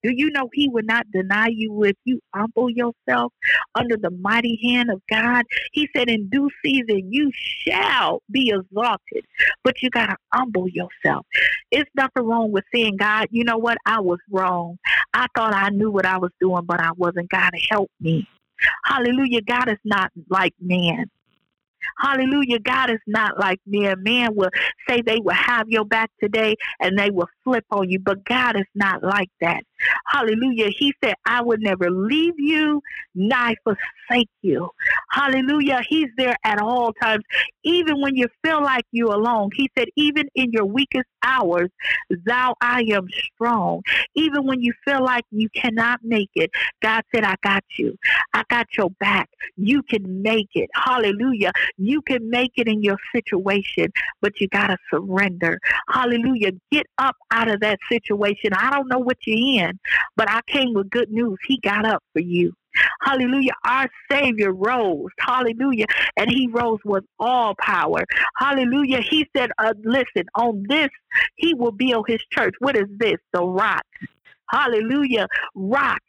Do 0.02 0.10
you 0.14 0.30
know 0.30 0.48
he 0.54 0.68
will 0.68 0.84
not 0.84 1.10
deny 1.12 1.48
you 1.48 1.82
if 1.84 1.96
you 2.04 2.20
humble 2.34 2.70
yourself 2.70 3.32
under 3.74 3.96
the 3.96 4.10
mighty 4.10 4.58
hand 4.62 4.90
of 4.90 5.02
God? 5.10 5.44
He 5.72 5.88
said, 5.94 6.08
In 6.08 6.30
due 6.30 6.48
season, 6.64 7.12
you 7.12 7.30
shall 7.34 8.22
be 8.30 8.50
exalted, 8.54 9.26
but 9.64 9.82
you 9.82 9.90
got 9.90 10.06
to 10.06 10.16
humble 10.32 10.68
yourself. 10.68 11.26
It's 11.70 11.90
nothing 11.94 12.24
wrong 12.24 12.52
with 12.52 12.64
saying, 12.72 12.96
God, 12.96 13.26
you 13.30 13.44
know 13.44 13.58
what? 13.58 13.76
I 13.84 14.00
was 14.00 14.20
wrong. 14.30 14.78
I 15.12 15.26
thought 15.36 15.52
I 15.52 15.70
knew 15.70 15.90
what 15.90 16.06
I 16.06 16.16
was 16.16 16.30
doing, 16.40 16.64
but 16.64 16.80
I 16.80 16.92
wasn't. 16.96 17.28
God, 17.28 17.50
help 17.68 17.90
me. 18.00 18.26
Hallelujah. 18.84 19.42
God 19.42 19.68
is 19.68 19.78
not 19.84 20.12
like 20.28 20.54
man. 20.60 21.10
Hallelujah. 21.98 22.58
God 22.60 22.90
is 22.90 23.00
not 23.06 23.38
like 23.38 23.60
man. 23.66 24.02
Man 24.02 24.34
will 24.34 24.50
say 24.88 25.02
they 25.02 25.18
will 25.20 25.34
have 25.34 25.68
your 25.68 25.84
back 25.84 26.10
today 26.22 26.56
and 26.80 26.98
they 26.98 27.10
will 27.10 27.28
flip 27.44 27.64
on 27.70 27.88
you, 27.90 27.98
but 27.98 28.24
God 28.24 28.56
is 28.56 28.66
not 28.74 29.02
like 29.02 29.30
that. 29.40 29.64
Hallelujah. 30.06 30.68
He 30.76 30.92
said, 31.02 31.14
I 31.26 31.42
would 31.42 31.60
never 31.60 31.90
leave 31.90 32.34
you, 32.38 32.82
nor 33.14 33.52
forsake 33.64 34.28
you. 34.42 34.70
Hallelujah. 35.10 35.80
He's 35.88 36.08
there 36.16 36.36
at 36.44 36.60
all 36.60 36.92
times, 36.94 37.24
even 37.64 38.00
when 38.00 38.16
you 38.16 38.26
feel 38.44 38.62
like 38.62 38.84
you're 38.92 39.12
alone. 39.12 39.50
He 39.54 39.70
said, 39.76 39.88
even 39.96 40.28
in 40.34 40.52
your 40.52 40.64
weakest 40.64 41.06
hours, 41.22 41.68
thou 42.26 42.54
I 42.60 42.82
am 42.90 43.06
strong. 43.34 43.82
Even 44.14 44.46
when 44.46 44.62
you 44.62 44.72
feel 44.84 45.04
like 45.04 45.24
you 45.30 45.48
cannot 45.50 46.00
make 46.02 46.30
it, 46.34 46.50
God 46.82 47.02
said, 47.14 47.24
I 47.24 47.36
got 47.42 47.64
you. 47.76 47.96
I 48.34 48.42
got 48.48 48.66
your 48.76 48.90
back. 49.00 49.28
You 49.56 49.82
can 49.82 50.22
make 50.22 50.50
it. 50.54 50.68
Hallelujah. 50.74 51.52
You 51.76 52.02
can 52.02 52.28
make 52.30 52.52
it 52.56 52.68
in 52.68 52.82
your 52.82 52.96
situation, 53.14 53.92
but 54.20 54.40
you 54.40 54.48
got 54.48 54.68
to 54.68 54.76
surrender. 54.90 55.58
Hallelujah. 55.90 56.52
Get 56.70 56.86
up 56.98 57.16
out 57.30 57.48
of 57.50 57.60
that 57.60 57.78
situation. 57.90 58.52
I 58.54 58.70
don't 58.70 58.88
know 58.88 58.98
what 58.98 59.18
you're 59.26 59.64
in, 59.64 59.67
but 60.16 60.30
I 60.30 60.40
came 60.46 60.74
with 60.74 60.90
good 60.90 61.10
news. 61.10 61.38
He 61.46 61.58
got 61.58 61.84
up 61.84 62.02
for 62.12 62.20
you. 62.20 62.52
Hallelujah. 63.02 63.52
Our 63.64 63.88
Savior 64.10 64.52
rose. 64.52 65.10
Hallelujah. 65.18 65.86
And 66.16 66.30
he 66.30 66.48
rose 66.48 66.78
with 66.84 67.04
all 67.18 67.54
power. 67.58 68.04
Hallelujah. 68.36 69.00
He 69.00 69.26
said, 69.36 69.50
uh, 69.58 69.74
listen, 69.82 70.26
on 70.34 70.64
this, 70.68 70.88
he 71.36 71.54
will 71.54 71.72
build 71.72 72.06
his 72.08 72.20
church. 72.32 72.54
What 72.60 72.76
is 72.76 72.86
this? 72.98 73.16
The 73.32 73.42
rock. 73.42 73.84
Hallelujah. 74.50 75.26
Rock. 75.54 76.02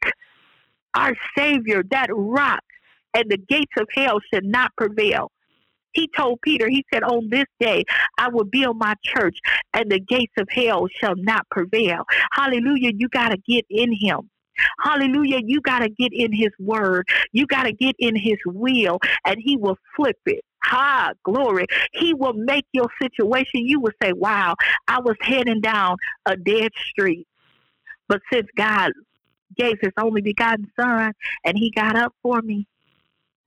Our 0.94 1.14
Savior, 1.36 1.82
that 1.90 2.08
rock. 2.12 2.62
And 3.14 3.28
the 3.28 3.38
gates 3.38 3.72
of 3.78 3.88
hell 3.92 4.20
should 4.32 4.44
not 4.44 4.70
prevail. 4.76 5.32
He 5.92 6.08
told 6.16 6.40
Peter, 6.42 6.68
he 6.68 6.84
said, 6.92 7.02
On 7.02 7.28
this 7.30 7.46
day 7.58 7.84
I 8.18 8.28
will 8.28 8.44
build 8.44 8.78
my 8.78 8.94
church, 9.04 9.38
and 9.74 9.90
the 9.90 10.00
gates 10.00 10.32
of 10.38 10.48
hell 10.50 10.86
shall 11.00 11.14
not 11.16 11.48
prevail. 11.50 12.04
Hallelujah. 12.32 12.92
You 12.96 13.08
got 13.08 13.30
to 13.30 13.38
get 13.48 13.64
in 13.70 13.92
him. 13.92 14.30
Hallelujah. 14.80 15.40
You 15.44 15.60
got 15.60 15.80
to 15.80 15.88
get 15.88 16.12
in 16.12 16.32
his 16.32 16.50
word. 16.58 17.08
You 17.32 17.46
got 17.46 17.64
to 17.64 17.72
get 17.72 17.96
in 17.98 18.16
his 18.16 18.38
will, 18.46 18.98
and 19.24 19.36
he 19.38 19.56
will 19.56 19.78
flip 19.96 20.18
it. 20.26 20.44
Ha, 20.62 21.12
glory. 21.24 21.66
He 21.94 22.12
will 22.12 22.34
make 22.34 22.66
your 22.72 22.88
situation, 23.00 23.66
you 23.66 23.80
will 23.80 23.92
say, 24.02 24.12
Wow, 24.12 24.56
I 24.88 25.00
was 25.00 25.16
heading 25.22 25.60
down 25.60 25.96
a 26.26 26.36
dead 26.36 26.70
street. 26.76 27.26
But 28.08 28.20
since 28.32 28.46
God 28.56 28.92
gave 29.56 29.76
his 29.80 29.92
only 29.98 30.20
begotten 30.20 30.70
son 30.78 31.12
and 31.44 31.56
he 31.56 31.70
got 31.70 31.96
up 31.96 32.14
for 32.22 32.42
me, 32.42 32.66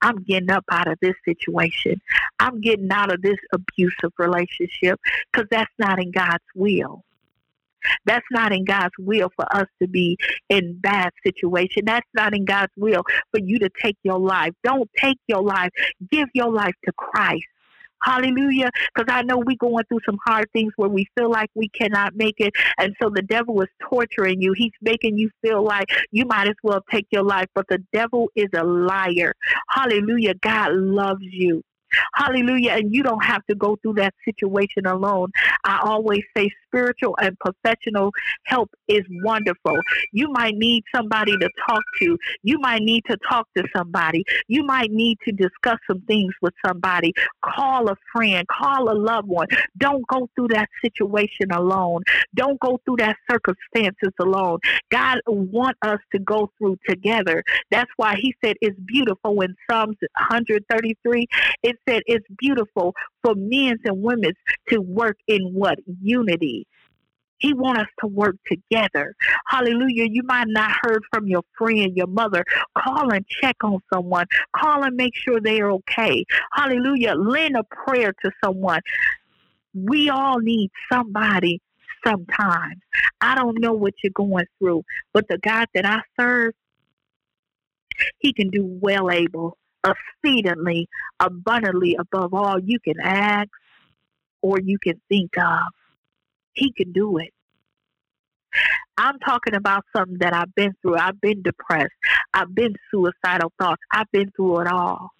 I'm 0.04 0.22
getting 0.22 0.50
up 0.50 0.64
out 0.70 0.86
of 0.86 0.98
this 1.00 1.14
situation. 1.24 2.00
I'm 2.38 2.60
getting 2.60 2.90
out 2.92 3.12
of 3.12 3.22
this 3.22 3.38
abusive 3.52 4.12
relationship 4.18 5.00
because 5.32 5.48
that's 5.50 5.72
not 5.78 5.98
in 5.98 6.10
God's 6.10 6.44
will. 6.54 7.02
That's 8.04 8.26
not 8.30 8.52
in 8.52 8.64
God's 8.64 8.94
will 8.98 9.30
for 9.34 9.46
us 9.56 9.66
to 9.80 9.88
be 9.88 10.18
in 10.50 10.78
bad 10.78 11.10
situation. 11.26 11.84
That's 11.86 12.08
not 12.14 12.34
in 12.34 12.44
God's 12.44 12.72
will 12.76 13.02
for 13.30 13.40
you 13.40 13.58
to 13.58 13.70
take 13.82 13.96
your 14.02 14.18
life. 14.18 14.52
Don't 14.62 14.90
take 14.98 15.18
your 15.26 15.42
life. 15.42 15.70
Give 16.10 16.28
your 16.34 16.52
life 16.52 16.74
to 16.84 16.92
Christ. 16.92 17.44
Hallelujah. 18.04 18.70
Because 18.94 19.12
I 19.12 19.22
know 19.22 19.38
we're 19.38 19.56
going 19.58 19.84
through 19.86 20.00
some 20.04 20.18
hard 20.26 20.50
things 20.52 20.72
where 20.76 20.90
we 20.90 21.06
feel 21.16 21.30
like 21.30 21.50
we 21.54 21.68
cannot 21.70 22.14
make 22.14 22.36
it. 22.38 22.52
And 22.78 22.94
so 23.02 23.10
the 23.10 23.22
devil 23.22 23.60
is 23.62 23.68
torturing 23.88 24.40
you. 24.42 24.52
He's 24.56 24.72
making 24.82 25.16
you 25.18 25.30
feel 25.42 25.64
like 25.64 25.88
you 26.10 26.26
might 26.26 26.48
as 26.48 26.56
well 26.62 26.80
take 26.90 27.06
your 27.10 27.22
life. 27.22 27.48
But 27.54 27.66
the 27.68 27.82
devil 27.92 28.30
is 28.36 28.48
a 28.54 28.64
liar. 28.64 29.34
Hallelujah. 29.70 30.34
God 30.34 30.72
loves 30.72 31.22
you. 31.22 31.62
Hallelujah. 32.14 32.72
And 32.72 32.94
you 32.94 33.02
don't 33.02 33.24
have 33.24 33.44
to 33.46 33.54
go 33.54 33.76
through 33.82 33.94
that 33.94 34.14
situation 34.24 34.86
alone. 34.86 35.30
I 35.64 35.80
always 35.82 36.22
say 36.36 36.50
spiritual 36.66 37.16
and 37.20 37.36
professional 37.38 38.12
help 38.44 38.70
is 38.88 39.02
wonderful. 39.22 39.78
You 40.12 40.28
might 40.30 40.54
need 40.56 40.84
somebody 40.94 41.32
to 41.36 41.48
talk 41.68 41.82
to. 42.00 42.18
You 42.42 42.58
might 42.58 42.82
need 42.82 43.04
to 43.10 43.16
talk 43.28 43.48
to 43.56 43.64
somebody. 43.76 44.24
You 44.48 44.64
might 44.64 44.90
need 44.90 45.18
to 45.26 45.32
discuss 45.32 45.78
some 45.88 46.00
things 46.02 46.32
with 46.42 46.54
somebody. 46.66 47.12
Call 47.42 47.88
a 47.88 47.96
friend, 48.12 48.46
call 48.48 48.90
a 48.90 48.96
loved 48.96 49.28
one. 49.28 49.46
Don't 49.76 50.06
go 50.08 50.28
through 50.34 50.48
that 50.48 50.68
situation 50.82 51.50
alone. 51.52 52.02
Don't 52.34 52.58
go 52.60 52.80
through 52.84 52.96
that 52.98 53.16
circumstances 53.30 54.12
alone. 54.20 54.58
God 54.90 55.18
want 55.26 55.76
us 55.82 55.98
to 56.12 56.18
go 56.18 56.50
through 56.58 56.78
together. 56.88 57.42
That's 57.70 57.90
why 57.96 58.16
he 58.20 58.34
said 58.44 58.56
it's 58.60 58.78
beautiful 58.86 59.40
in 59.40 59.54
Psalms 59.68 59.96
133. 60.00 61.26
It 61.62 61.76
said 61.88 62.02
it's 62.06 62.26
beautiful 62.38 62.94
for 63.22 63.34
men 63.36 63.78
and 63.84 64.02
women 64.02 64.32
to 64.68 64.80
work 64.80 65.16
in 65.26 65.52
what? 65.52 65.78
Unity. 66.00 66.66
He 67.38 67.52
wants 67.52 67.82
us 67.82 67.88
to 68.00 68.06
work 68.06 68.36
together. 68.46 69.14
Hallelujah. 69.46 70.06
You 70.10 70.22
might 70.24 70.46
not 70.48 70.70
heard 70.82 71.02
from 71.12 71.26
your 71.26 71.42
friend, 71.58 71.96
your 71.96 72.06
mother. 72.06 72.44
Call 72.78 73.12
and 73.12 73.26
check 73.28 73.56
on 73.62 73.80
someone. 73.92 74.26
Call 74.56 74.82
and 74.84 74.96
make 74.96 75.14
sure 75.14 75.40
they 75.40 75.60
are 75.60 75.72
okay. 75.72 76.24
Hallelujah. 76.52 77.14
Lend 77.14 77.56
a 77.56 77.64
prayer 77.64 78.14
to 78.24 78.30
someone. 78.42 78.80
We 79.74 80.08
all 80.08 80.38
need 80.38 80.70
somebody 80.90 81.60
sometimes. 82.06 82.80
I 83.20 83.34
don't 83.34 83.60
know 83.60 83.72
what 83.72 83.94
you're 84.02 84.12
going 84.14 84.46
through, 84.58 84.84
but 85.12 85.26
the 85.28 85.38
God 85.38 85.66
that 85.74 85.84
I 85.84 86.00
serve, 86.18 86.54
He 88.18 88.32
can 88.32 88.50
do 88.50 88.64
well 88.64 89.10
able 89.10 89.58
exceedingly 89.84 90.88
abundantly 91.20 91.96
above 91.98 92.34
all 92.34 92.58
you 92.58 92.78
can 92.80 93.00
ask 93.00 93.48
or 94.42 94.58
you 94.60 94.78
can 94.78 95.00
think 95.08 95.36
of. 95.38 95.72
He 96.52 96.72
can 96.72 96.92
do 96.92 97.18
it. 97.18 97.32
I'm 98.96 99.18
talking 99.18 99.54
about 99.54 99.84
something 99.96 100.18
that 100.18 100.34
I've 100.34 100.54
been 100.54 100.74
through. 100.80 100.96
I've 100.96 101.20
been 101.20 101.42
depressed. 101.42 101.92
I've 102.32 102.54
been 102.54 102.74
suicidal 102.90 103.52
thoughts. 103.58 103.82
I've 103.90 104.10
been 104.12 104.30
through 104.36 104.60
it 104.60 104.68
all. 104.68 105.10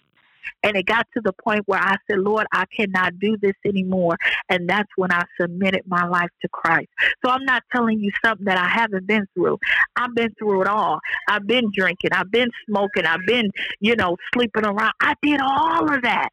And 0.63 0.77
it 0.77 0.87
got 0.87 1.07
to 1.15 1.21
the 1.21 1.33
point 1.33 1.63
where 1.67 1.81
I 1.81 1.97
said, 2.09 2.19
Lord, 2.19 2.47
I 2.53 2.65
cannot 2.67 3.19
do 3.19 3.37
this 3.37 3.55
anymore. 3.65 4.17
And 4.49 4.69
that's 4.69 4.91
when 4.97 5.13
I 5.13 5.25
submitted 5.41 5.83
my 5.87 6.07
life 6.07 6.31
to 6.43 6.49
Christ. 6.49 6.89
So 7.25 7.31
I'm 7.31 7.45
not 7.45 7.63
telling 7.73 8.01
you 8.01 8.11
something 8.25 8.47
that 8.47 8.59
I 8.59 8.69
haven't 8.69 9.07
been 9.07 9.27
through. 9.35 9.59
I've 9.97 10.15
been 10.15 10.35
through 10.39 10.63
it 10.63 10.69
all. 10.69 11.01
I've 11.29 11.47
been 11.47 11.71
drinking. 11.73 12.11
I've 12.13 12.31
been 12.31 12.51
smoking. 12.67 13.07
I've 13.07 13.27
been, 13.27 13.51
you 13.81 13.97
know, 13.97 14.17
sleeping 14.35 14.65
around. 14.65 14.93
I 15.01 15.15
did 15.23 15.41
all 15.41 15.93
of 15.93 16.03
that. 16.03 16.31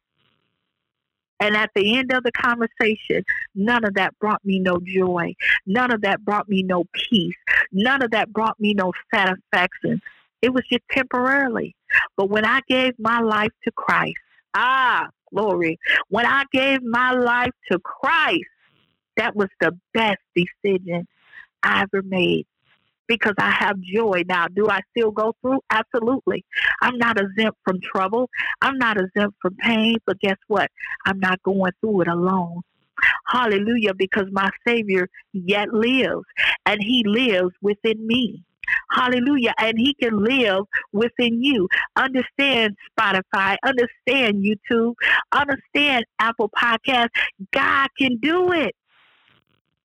And 1.40 1.56
at 1.56 1.70
the 1.74 1.98
end 1.98 2.12
of 2.12 2.22
the 2.22 2.30
conversation, 2.30 3.24
none 3.56 3.84
of 3.84 3.94
that 3.94 4.16
brought 4.20 4.44
me 4.44 4.60
no 4.60 4.78
joy. 4.84 5.34
None 5.66 5.90
of 5.90 6.02
that 6.02 6.24
brought 6.24 6.48
me 6.48 6.62
no 6.62 6.84
peace. 6.92 7.34
None 7.72 8.00
of 8.00 8.12
that 8.12 8.32
brought 8.32 8.60
me 8.60 8.74
no 8.74 8.92
satisfaction. 9.12 10.00
It 10.42 10.52
was 10.52 10.64
just 10.70 10.82
temporarily. 10.90 11.74
But 12.16 12.28
when 12.28 12.44
I 12.44 12.60
gave 12.68 12.92
my 12.98 13.20
life 13.20 13.52
to 13.64 13.72
Christ, 13.72 14.18
ah, 14.54 15.08
glory. 15.32 15.78
When 16.08 16.26
I 16.26 16.44
gave 16.52 16.82
my 16.82 17.12
life 17.12 17.52
to 17.70 17.78
Christ, 17.78 18.44
that 19.16 19.36
was 19.36 19.48
the 19.60 19.72
best 19.94 20.20
decision 20.34 21.06
I 21.62 21.82
ever 21.82 22.02
made 22.02 22.46
because 23.06 23.34
I 23.38 23.50
have 23.50 23.78
joy 23.80 24.22
now. 24.26 24.46
Do 24.48 24.68
I 24.68 24.80
still 24.90 25.10
go 25.10 25.34
through? 25.42 25.60
Absolutely. 25.70 26.44
I'm 26.80 26.96
not 26.98 27.20
exempt 27.20 27.58
from 27.64 27.80
trouble. 27.80 28.30
I'm 28.62 28.78
not 28.78 28.98
exempt 28.98 29.36
from 29.42 29.56
pain, 29.56 29.96
but 30.06 30.18
guess 30.20 30.38
what? 30.48 30.70
I'm 31.04 31.20
not 31.20 31.42
going 31.42 31.72
through 31.80 32.02
it 32.02 32.08
alone. 32.08 32.62
Hallelujah, 33.26 33.94
because 33.94 34.26
my 34.30 34.48
Savior 34.66 35.08
yet 35.32 35.72
lives 35.72 36.24
and 36.66 36.80
He 36.82 37.02
lives 37.06 37.52
within 37.60 38.06
me. 38.06 38.44
Hallelujah. 38.92 39.54
And 39.58 39.78
he 39.78 39.94
can 39.94 40.24
live 40.24 40.64
within 40.92 41.42
you. 41.42 41.68
Understand 41.96 42.76
Spotify, 42.98 43.56
understand 43.64 44.44
YouTube, 44.44 44.94
understand 45.32 46.06
Apple 46.20 46.50
Podcast. 46.50 47.08
God 47.52 47.88
can 47.98 48.18
do 48.18 48.52
it. 48.52 48.76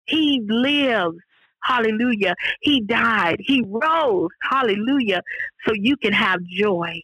He 0.06 0.42
lives. 0.48 1.18
Hallelujah. 1.64 2.34
He 2.62 2.82
died. 2.82 3.38
He 3.40 3.64
rose. 3.66 4.30
Hallelujah. 4.42 5.22
So 5.66 5.74
you 5.74 5.96
can 5.98 6.12
have 6.12 6.40
joy. 6.44 7.00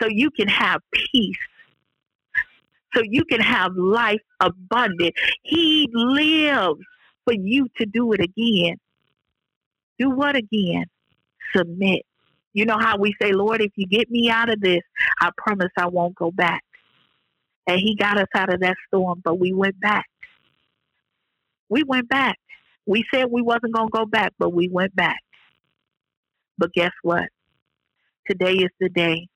So 0.00 0.08
you 0.08 0.30
can 0.30 0.48
have 0.48 0.80
peace. 0.92 1.36
so 2.94 3.02
you 3.04 3.24
can 3.24 3.40
have 3.40 3.72
life 3.76 4.20
abundant. 4.40 5.14
He 5.42 5.88
lives 5.92 6.80
for 7.24 7.34
you 7.34 7.68
to 7.78 7.86
do 7.86 8.12
it 8.12 8.20
again. 8.20 8.76
Do 9.98 10.10
what 10.10 10.36
again? 10.36 10.86
Submit. 11.54 12.02
You 12.52 12.66
know 12.66 12.78
how 12.78 12.98
we 12.98 13.14
say, 13.20 13.32
Lord, 13.32 13.60
if 13.60 13.72
you 13.76 13.86
get 13.86 14.10
me 14.10 14.30
out 14.30 14.50
of 14.50 14.60
this, 14.60 14.82
I 15.20 15.30
promise 15.36 15.70
I 15.76 15.86
won't 15.86 16.14
go 16.14 16.30
back. 16.30 16.62
And 17.66 17.78
he 17.80 17.96
got 17.96 18.18
us 18.18 18.28
out 18.34 18.52
of 18.52 18.60
that 18.60 18.76
storm, 18.86 19.20
but 19.24 19.38
we 19.38 19.52
went 19.52 19.80
back. 19.80 20.06
We 21.68 21.82
went 21.82 22.08
back. 22.08 22.36
We 22.86 23.04
said 23.12 23.26
we 23.30 23.42
wasn't 23.42 23.74
going 23.74 23.88
to 23.88 23.98
go 23.98 24.06
back, 24.06 24.32
but 24.38 24.50
we 24.50 24.68
went 24.68 24.94
back. 24.94 25.18
But 26.58 26.72
guess 26.72 26.92
what? 27.02 27.28
Today 28.28 28.54
is 28.54 28.70
the 28.78 28.88
day 28.88 29.28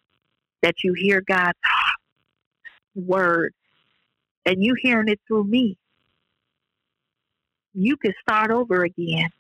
that 0.63 0.77
you 0.85 0.93
hear 0.95 1.23
God's 1.27 1.59
word 2.95 3.53
and 4.47 4.63
you 4.63 4.75
hearing 4.81 5.09
it 5.09 5.21
through 5.27 5.45
me. 5.45 5.77
You 7.75 7.97
can 7.97 8.15
start 8.21 8.51
over 8.51 8.83
again. 8.85 9.31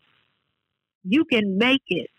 You 1.04 1.24
can 1.24 1.58
make 1.58 1.82
it. 1.88 2.10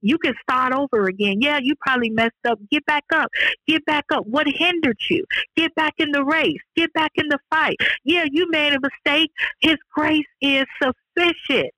You 0.00 0.18
can 0.18 0.34
start 0.42 0.72
over 0.72 1.06
again. 1.06 1.40
Yeah, 1.40 1.58
you 1.60 1.74
probably 1.80 2.10
messed 2.10 2.32
up. 2.46 2.58
Get 2.70 2.84
back 2.86 3.04
up. 3.12 3.28
Get 3.66 3.84
back 3.84 4.04
up. 4.12 4.26
What 4.26 4.46
hindered 4.46 4.98
you? 5.10 5.24
Get 5.56 5.74
back 5.74 5.94
in 5.98 6.10
the 6.12 6.24
race. 6.24 6.60
Get 6.76 6.92
back 6.92 7.12
in 7.16 7.28
the 7.28 7.38
fight. 7.50 7.76
Yeah, 8.04 8.24
you 8.30 8.48
made 8.50 8.74
a 8.74 8.80
mistake. 8.80 9.30
His 9.60 9.76
grace 9.92 10.26
is 10.40 10.64
sufficient. 10.82 11.70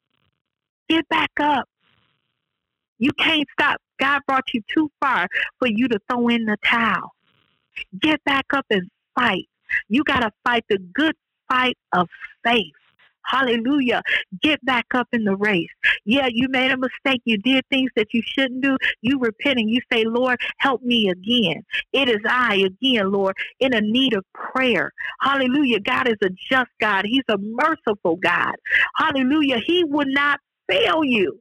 Get 0.88 1.08
back 1.08 1.30
up. 1.40 1.66
You 2.98 3.12
can't 3.12 3.46
stop. 3.58 3.80
God 3.98 4.20
brought 4.26 4.44
you 4.52 4.62
too 4.74 4.90
far 5.00 5.26
for 5.58 5.68
you 5.68 5.88
to 5.88 5.98
throw 6.10 6.28
in 6.28 6.44
the 6.44 6.56
towel. 6.64 7.12
Get 8.00 8.22
back 8.24 8.46
up 8.52 8.66
and 8.70 8.90
fight. 9.14 9.48
You 9.88 10.04
got 10.04 10.20
to 10.20 10.30
fight 10.44 10.64
the 10.68 10.78
good 10.78 11.14
fight 11.48 11.78
of 11.92 12.08
faith. 12.44 12.72
Hallelujah. 13.30 14.02
Get 14.42 14.64
back 14.64 14.86
up 14.94 15.08
in 15.12 15.24
the 15.24 15.36
race. 15.36 15.68
Yeah, 16.04 16.28
you 16.30 16.48
made 16.48 16.70
a 16.72 16.76
mistake. 16.76 17.22
You 17.24 17.38
did 17.38 17.64
things 17.70 17.90
that 17.96 18.08
you 18.12 18.22
shouldn't 18.24 18.62
do. 18.62 18.76
You 19.02 19.18
repent 19.20 19.58
and 19.58 19.70
you 19.70 19.80
say, 19.92 20.04
Lord, 20.04 20.40
help 20.58 20.82
me 20.82 21.10
again. 21.10 21.62
It 21.92 22.08
is 22.08 22.20
I 22.28 22.56
again, 22.56 23.12
Lord, 23.12 23.36
in 23.60 23.74
a 23.74 23.80
need 23.80 24.14
of 24.14 24.24
prayer. 24.32 24.92
Hallelujah. 25.20 25.80
God 25.80 26.08
is 26.08 26.16
a 26.22 26.30
just 26.50 26.70
God. 26.80 27.04
He's 27.06 27.24
a 27.28 27.38
merciful 27.38 28.16
God. 28.16 28.54
Hallelujah. 28.96 29.58
He 29.64 29.84
would 29.84 30.08
not 30.08 30.40
fail 30.68 31.04
you. 31.04 31.40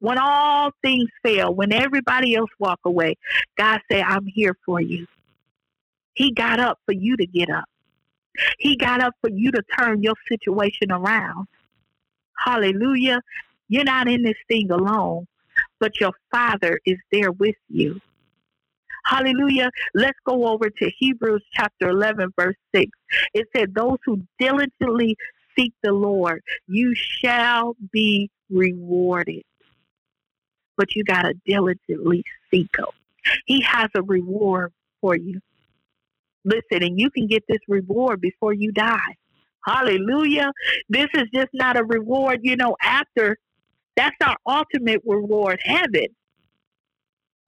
When 0.00 0.18
all 0.18 0.70
things 0.82 1.08
fail, 1.22 1.54
when 1.54 1.72
everybody 1.72 2.34
else 2.36 2.50
walk 2.58 2.80
away, 2.84 3.16
God 3.58 3.80
say, 3.90 4.02
I'm 4.02 4.26
here 4.26 4.56
for 4.66 4.80
you. 4.80 5.06
He 6.14 6.32
got 6.32 6.60
up 6.60 6.78
for 6.86 6.92
you 6.92 7.16
to 7.16 7.26
get 7.26 7.50
up. 7.50 7.64
He 8.58 8.76
got 8.76 9.00
up 9.00 9.14
for 9.20 9.30
you 9.30 9.50
to 9.52 9.62
turn 9.78 10.02
your 10.02 10.14
situation 10.28 10.92
around. 10.92 11.46
Hallelujah. 12.38 13.20
You're 13.68 13.84
not 13.84 14.08
in 14.08 14.22
this 14.22 14.36
thing 14.48 14.70
alone, 14.70 15.26
but 15.80 16.00
your 16.00 16.12
Father 16.30 16.80
is 16.84 16.98
there 17.10 17.32
with 17.32 17.56
you. 17.68 18.00
Hallelujah. 19.04 19.70
Let's 19.94 20.18
go 20.26 20.48
over 20.48 20.68
to 20.68 20.90
Hebrews 20.98 21.42
chapter 21.52 21.90
11, 21.90 22.32
verse 22.38 22.56
6. 22.74 22.90
It 23.34 23.46
said, 23.56 23.74
Those 23.74 23.98
who 24.04 24.22
diligently 24.38 25.16
seek 25.56 25.72
the 25.82 25.92
Lord, 25.92 26.42
you 26.66 26.94
shall 26.94 27.76
be 27.92 28.30
rewarded. 28.50 29.42
But 30.76 30.94
you 30.94 31.04
got 31.04 31.22
to 31.22 31.34
diligently 31.46 32.24
seek 32.50 32.68
Him. 32.76 32.86
He 33.46 33.62
has 33.62 33.88
a 33.94 34.02
reward 34.02 34.72
for 35.00 35.16
you. 35.16 35.40
Listen, 36.46 36.84
and 36.84 37.00
you 37.00 37.10
can 37.10 37.26
get 37.26 37.42
this 37.48 37.58
reward 37.68 38.20
before 38.20 38.52
you 38.52 38.72
die. 38.72 39.16
Hallelujah. 39.66 40.52
This 40.88 41.08
is 41.14 41.24
just 41.34 41.50
not 41.52 41.76
a 41.76 41.84
reward, 41.84 42.40
you 42.44 42.56
know, 42.56 42.76
after. 42.80 43.36
That's 43.96 44.16
our 44.24 44.36
ultimate 44.46 45.02
reward, 45.04 45.58
heaven. 45.64 46.06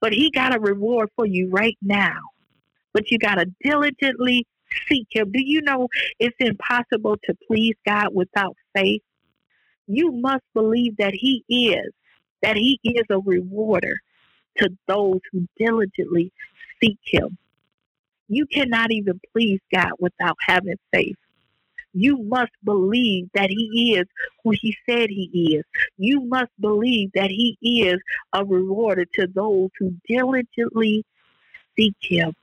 But 0.00 0.14
he 0.14 0.32
got 0.32 0.56
a 0.56 0.60
reward 0.60 1.10
for 1.14 1.26
you 1.26 1.48
right 1.48 1.78
now. 1.80 2.18
But 2.92 3.10
you 3.12 3.18
got 3.18 3.36
to 3.36 3.46
diligently 3.62 4.46
seek 4.88 5.06
him. 5.10 5.30
Do 5.30 5.40
you 5.42 5.62
know 5.62 5.88
it's 6.18 6.36
impossible 6.40 7.18
to 7.24 7.34
please 7.46 7.76
God 7.86 8.08
without 8.12 8.56
faith? 8.74 9.02
You 9.86 10.10
must 10.10 10.44
believe 10.54 10.96
that 10.96 11.14
he 11.14 11.44
is, 11.48 11.92
that 12.42 12.56
he 12.56 12.80
is 12.82 13.04
a 13.10 13.20
rewarder 13.20 14.00
to 14.58 14.70
those 14.88 15.20
who 15.32 15.46
diligently 15.58 16.32
seek 16.82 16.98
him. 17.04 17.38
You 18.28 18.46
cannot 18.46 18.92
even 18.92 19.20
please 19.32 19.60
God 19.74 19.92
without 19.98 20.36
having 20.46 20.76
faith. 20.92 21.16
You 21.94 22.18
must 22.18 22.52
believe 22.64 23.28
that 23.34 23.48
He 23.50 23.96
is 23.98 24.06
who 24.44 24.50
He 24.50 24.76
said 24.88 25.08
He 25.10 25.56
is. 25.56 25.64
You 25.96 26.20
must 26.20 26.50
believe 26.60 27.10
that 27.14 27.30
He 27.30 27.56
is 27.62 27.98
a 28.34 28.44
rewarder 28.44 29.06
to 29.14 29.26
those 29.26 29.70
who 29.78 29.94
diligently 30.06 31.04
seek 31.76 31.96
Him. 32.00 32.34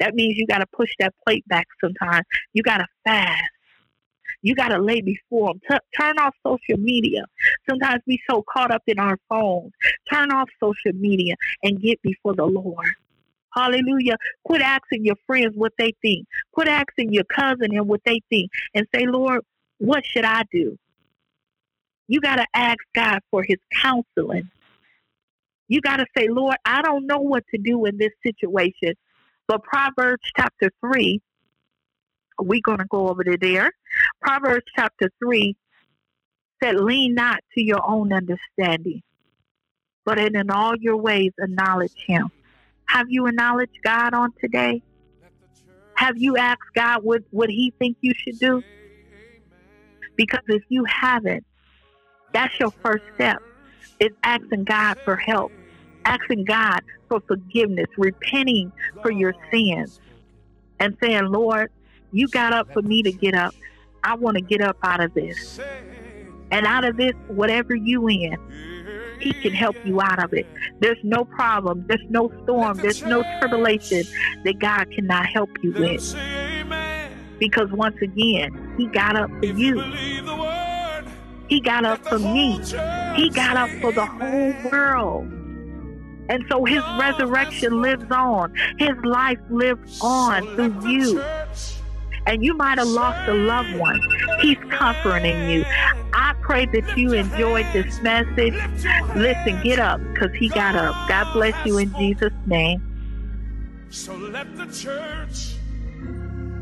That 0.00 0.14
means 0.14 0.38
you 0.38 0.46
got 0.46 0.58
to 0.58 0.66
push 0.74 0.90
that 1.00 1.14
plate 1.26 1.46
back 1.48 1.66
sometimes. 1.80 2.24
You 2.54 2.62
got 2.62 2.78
to 2.78 2.86
fast. 3.04 3.42
You 4.40 4.54
got 4.54 4.68
to 4.68 4.78
lay 4.78 5.02
before 5.02 5.50
Him. 5.50 5.60
T- 5.70 6.00
turn 6.00 6.18
off 6.18 6.34
social 6.46 6.82
media. 6.82 7.24
Sometimes 7.68 8.02
we 8.06 8.20
so 8.28 8.42
caught 8.52 8.70
up 8.70 8.82
in 8.86 8.98
our 8.98 9.18
phones. 9.28 9.72
Turn 10.10 10.32
off 10.32 10.48
social 10.58 10.92
media 10.94 11.34
and 11.62 11.80
get 11.80 12.00
before 12.02 12.34
the 12.34 12.46
Lord. 12.46 12.88
Hallelujah. 13.54 14.16
Quit 14.44 14.62
asking 14.62 15.04
your 15.04 15.16
friends 15.26 15.54
what 15.54 15.72
they 15.78 15.92
think. 16.02 16.26
Quit 16.52 16.68
asking 16.68 17.12
your 17.12 17.24
cousin 17.24 17.76
and 17.76 17.86
what 17.86 18.00
they 18.04 18.20
think. 18.30 18.50
And 18.74 18.86
say, 18.94 19.06
Lord, 19.06 19.42
what 19.78 20.04
should 20.06 20.24
I 20.24 20.44
do? 20.50 20.78
You 22.08 22.20
got 22.20 22.36
to 22.36 22.46
ask 22.54 22.78
God 22.94 23.20
for 23.30 23.42
his 23.42 23.58
counseling. 23.80 24.50
You 25.68 25.80
got 25.80 25.98
to 25.98 26.06
say, 26.16 26.28
Lord, 26.28 26.56
I 26.64 26.82
don't 26.82 27.06
know 27.06 27.18
what 27.18 27.44
to 27.54 27.58
do 27.58 27.84
in 27.86 27.96
this 27.98 28.12
situation. 28.22 28.94
But 29.48 29.62
Proverbs 29.62 30.22
chapter 30.36 30.70
3, 30.80 31.20
we're 32.40 32.60
going 32.64 32.78
to 32.78 32.86
go 32.90 33.08
over 33.08 33.24
to 33.24 33.36
there. 33.38 33.70
Proverbs 34.20 34.64
chapter 34.74 35.10
3 35.22 35.54
said, 36.62 36.76
Lean 36.76 37.14
not 37.14 37.40
to 37.54 37.62
your 37.62 37.80
own 37.86 38.12
understanding, 38.12 39.02
but 40.04 40.18
in 40.18 40.50
all 40.50 40.74
your 40.78 40.96
ways 40.96 41.32
acknowledge 41.38 41.94
him 42.06 42.30
have 42.88 43.06
you 43.08 43.26
acknowledged 43.26 43.72
God 43.84 44.14
on 44.14 44.30
today? 44.40 44.82
Have 45.96 46.14
you 46.16 46.36
asked 46.36 46.60
God 46.74 47.00
what, 47.02 47.22
what 47.30 47.48
He 47.50 47.72
think 47.78 47.96
you 48.00 48.12
should 48.16 48.38
do? 48.38 48.62
Because 50.16 50.42
if 50.48 50.62
you 50.68 50.84
haven't, 50.84 51.44
that's 52.32 52.52
your 52.60 52.72
first 52.84 53.04
step. 53.14 53.38
Is 54.00 54.10
asking 54.24 54.64
God 54.64 54.96
for 55.04 55.16
help, 55.16 55.52
asking 56.04 56.44
God 56.44 56.80
for 57.08 57.20
forgiveness, 57.28 57.86
repenting 57.96 58.72
for 59.00 59.12
your 59.12 59.32
sins, 59.52 60.00
and 60.80 60.96
saying, 61.00 61.26
Lord, 61.26 61.70
you 62.10 62.26
got 62.28 62.52
up 62.52 62.68
for 62.72 62.82
me 62.82 63.02
to 63.04 63.12
get 63.12 63.34
up. 63.34 63.54
I 64.02 64.16
want 64.16 64.36
to 64.38 64.42
get 64.42 64.60
up 64.60 64.76
out 64.82 65.00
of 65.00 65.14
this. 65.14 65.60
And 66.50 66.66
out 66.66 66.84
of 66.84 66.96
this, 66.96 67.12
whatever 67.28 67.76
you 67.76 68.08
in, 68.08 68.36
he 69.22 69.32
can 69.34 69.52
help 69.52 69.76
you 69.84 70.00
out 70.00 70.22
of 70.22 70.32
it. 70.32 70.46
There's 70.80 70.98
no 71.02 71.24
problem, 71.24 71.84
there's 71.86 72.04
no 72.10 72.30
storm, 72.42 72.78
there's 72.78 73.02
no 73.02 73.22
tribulation 73.40 74.02
that 74.44 74.58
God 74.58 74.90
cannot 74.92 75.26
help 75.26 75.50
you 75.62 75.72
with. 75.72 76.16
Because 77.38 77.70
once 77.72 77.96
again, 78.02 78.74
He 78.76 78.86
got 78.86 79.16
up 79.16 79.30
for 79.30 79.46
you. 79.46 79.80
He 81.48 81.60
got 81.60 81.84
up 81.84 82.04
for 82.06 82.18
me. 82.18 82.58
He 83.16 83.30
got 83.30 83.56
up 83.56 83.70
for 83.80 83.92
the 83.92 84.06
whole 84.06 84.54
world. 84.70 85.26
And 86.28 86.44
so 86.48 86.64
his 86.64 86.82
resurrection 86.98 87.82
lives 87.82 88.10
on. 88.10 88.54
His 88.78 88.96
life 89.04 89.38
lives 89.50 89.98
on 90.00 90.46
through 90.54 90.88
you 90.88 91.22
and 92.26 92.44
you 92.44 92.54
might 92.54 92.78
have 92.78 92.88
lost 92.88 93.28
a 93.28 93.34
loved 93.34 93.74
one. 93.76 94.00
He's 94.40 94.58
comforting 94.70 95.50
you. 95.50 95.64
Pray 96.52 96.66
that 96.66 96.98
you 96.98 97.14
enjoyed 97.14 97.64
this 97.72 98.02
message. 98.02 98.52
Listen, 99.16 99.58
get 99.62 99.78
up 99.78 100.02
because 100.12 100.34
he 100.34 100.50
got 100.50 100.76
up. 100.76 101.08
God 101.08 101.32
bless 101.32 101.54
you 101.64 101.78
in 101.78 101.90
Jesus' 101.94 102.34
name. 102.44 103.86
So 103.88 104.14
let 104.14 104.54
the 104.54 104.66
church 104.66 105.54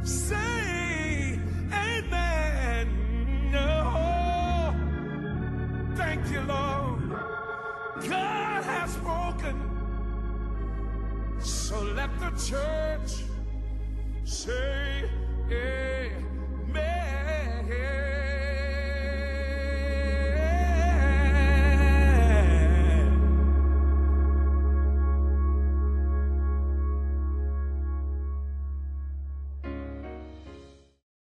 say 0.04 1.40
amen. 1.72 3.50
No. 3.50 4.76
Thank 5.96 6.30
you, 6.30 6.40
Lord. 6.42 7.10
God 8.08 8.62
has 8.62 8.92
spoken. 8.92 9.56
So 11.40 11.82
let 11.82 12.16
the 12.20 12.30
church 12.38 13.24
say 14.22 15.10
yeah. 15.48 16.20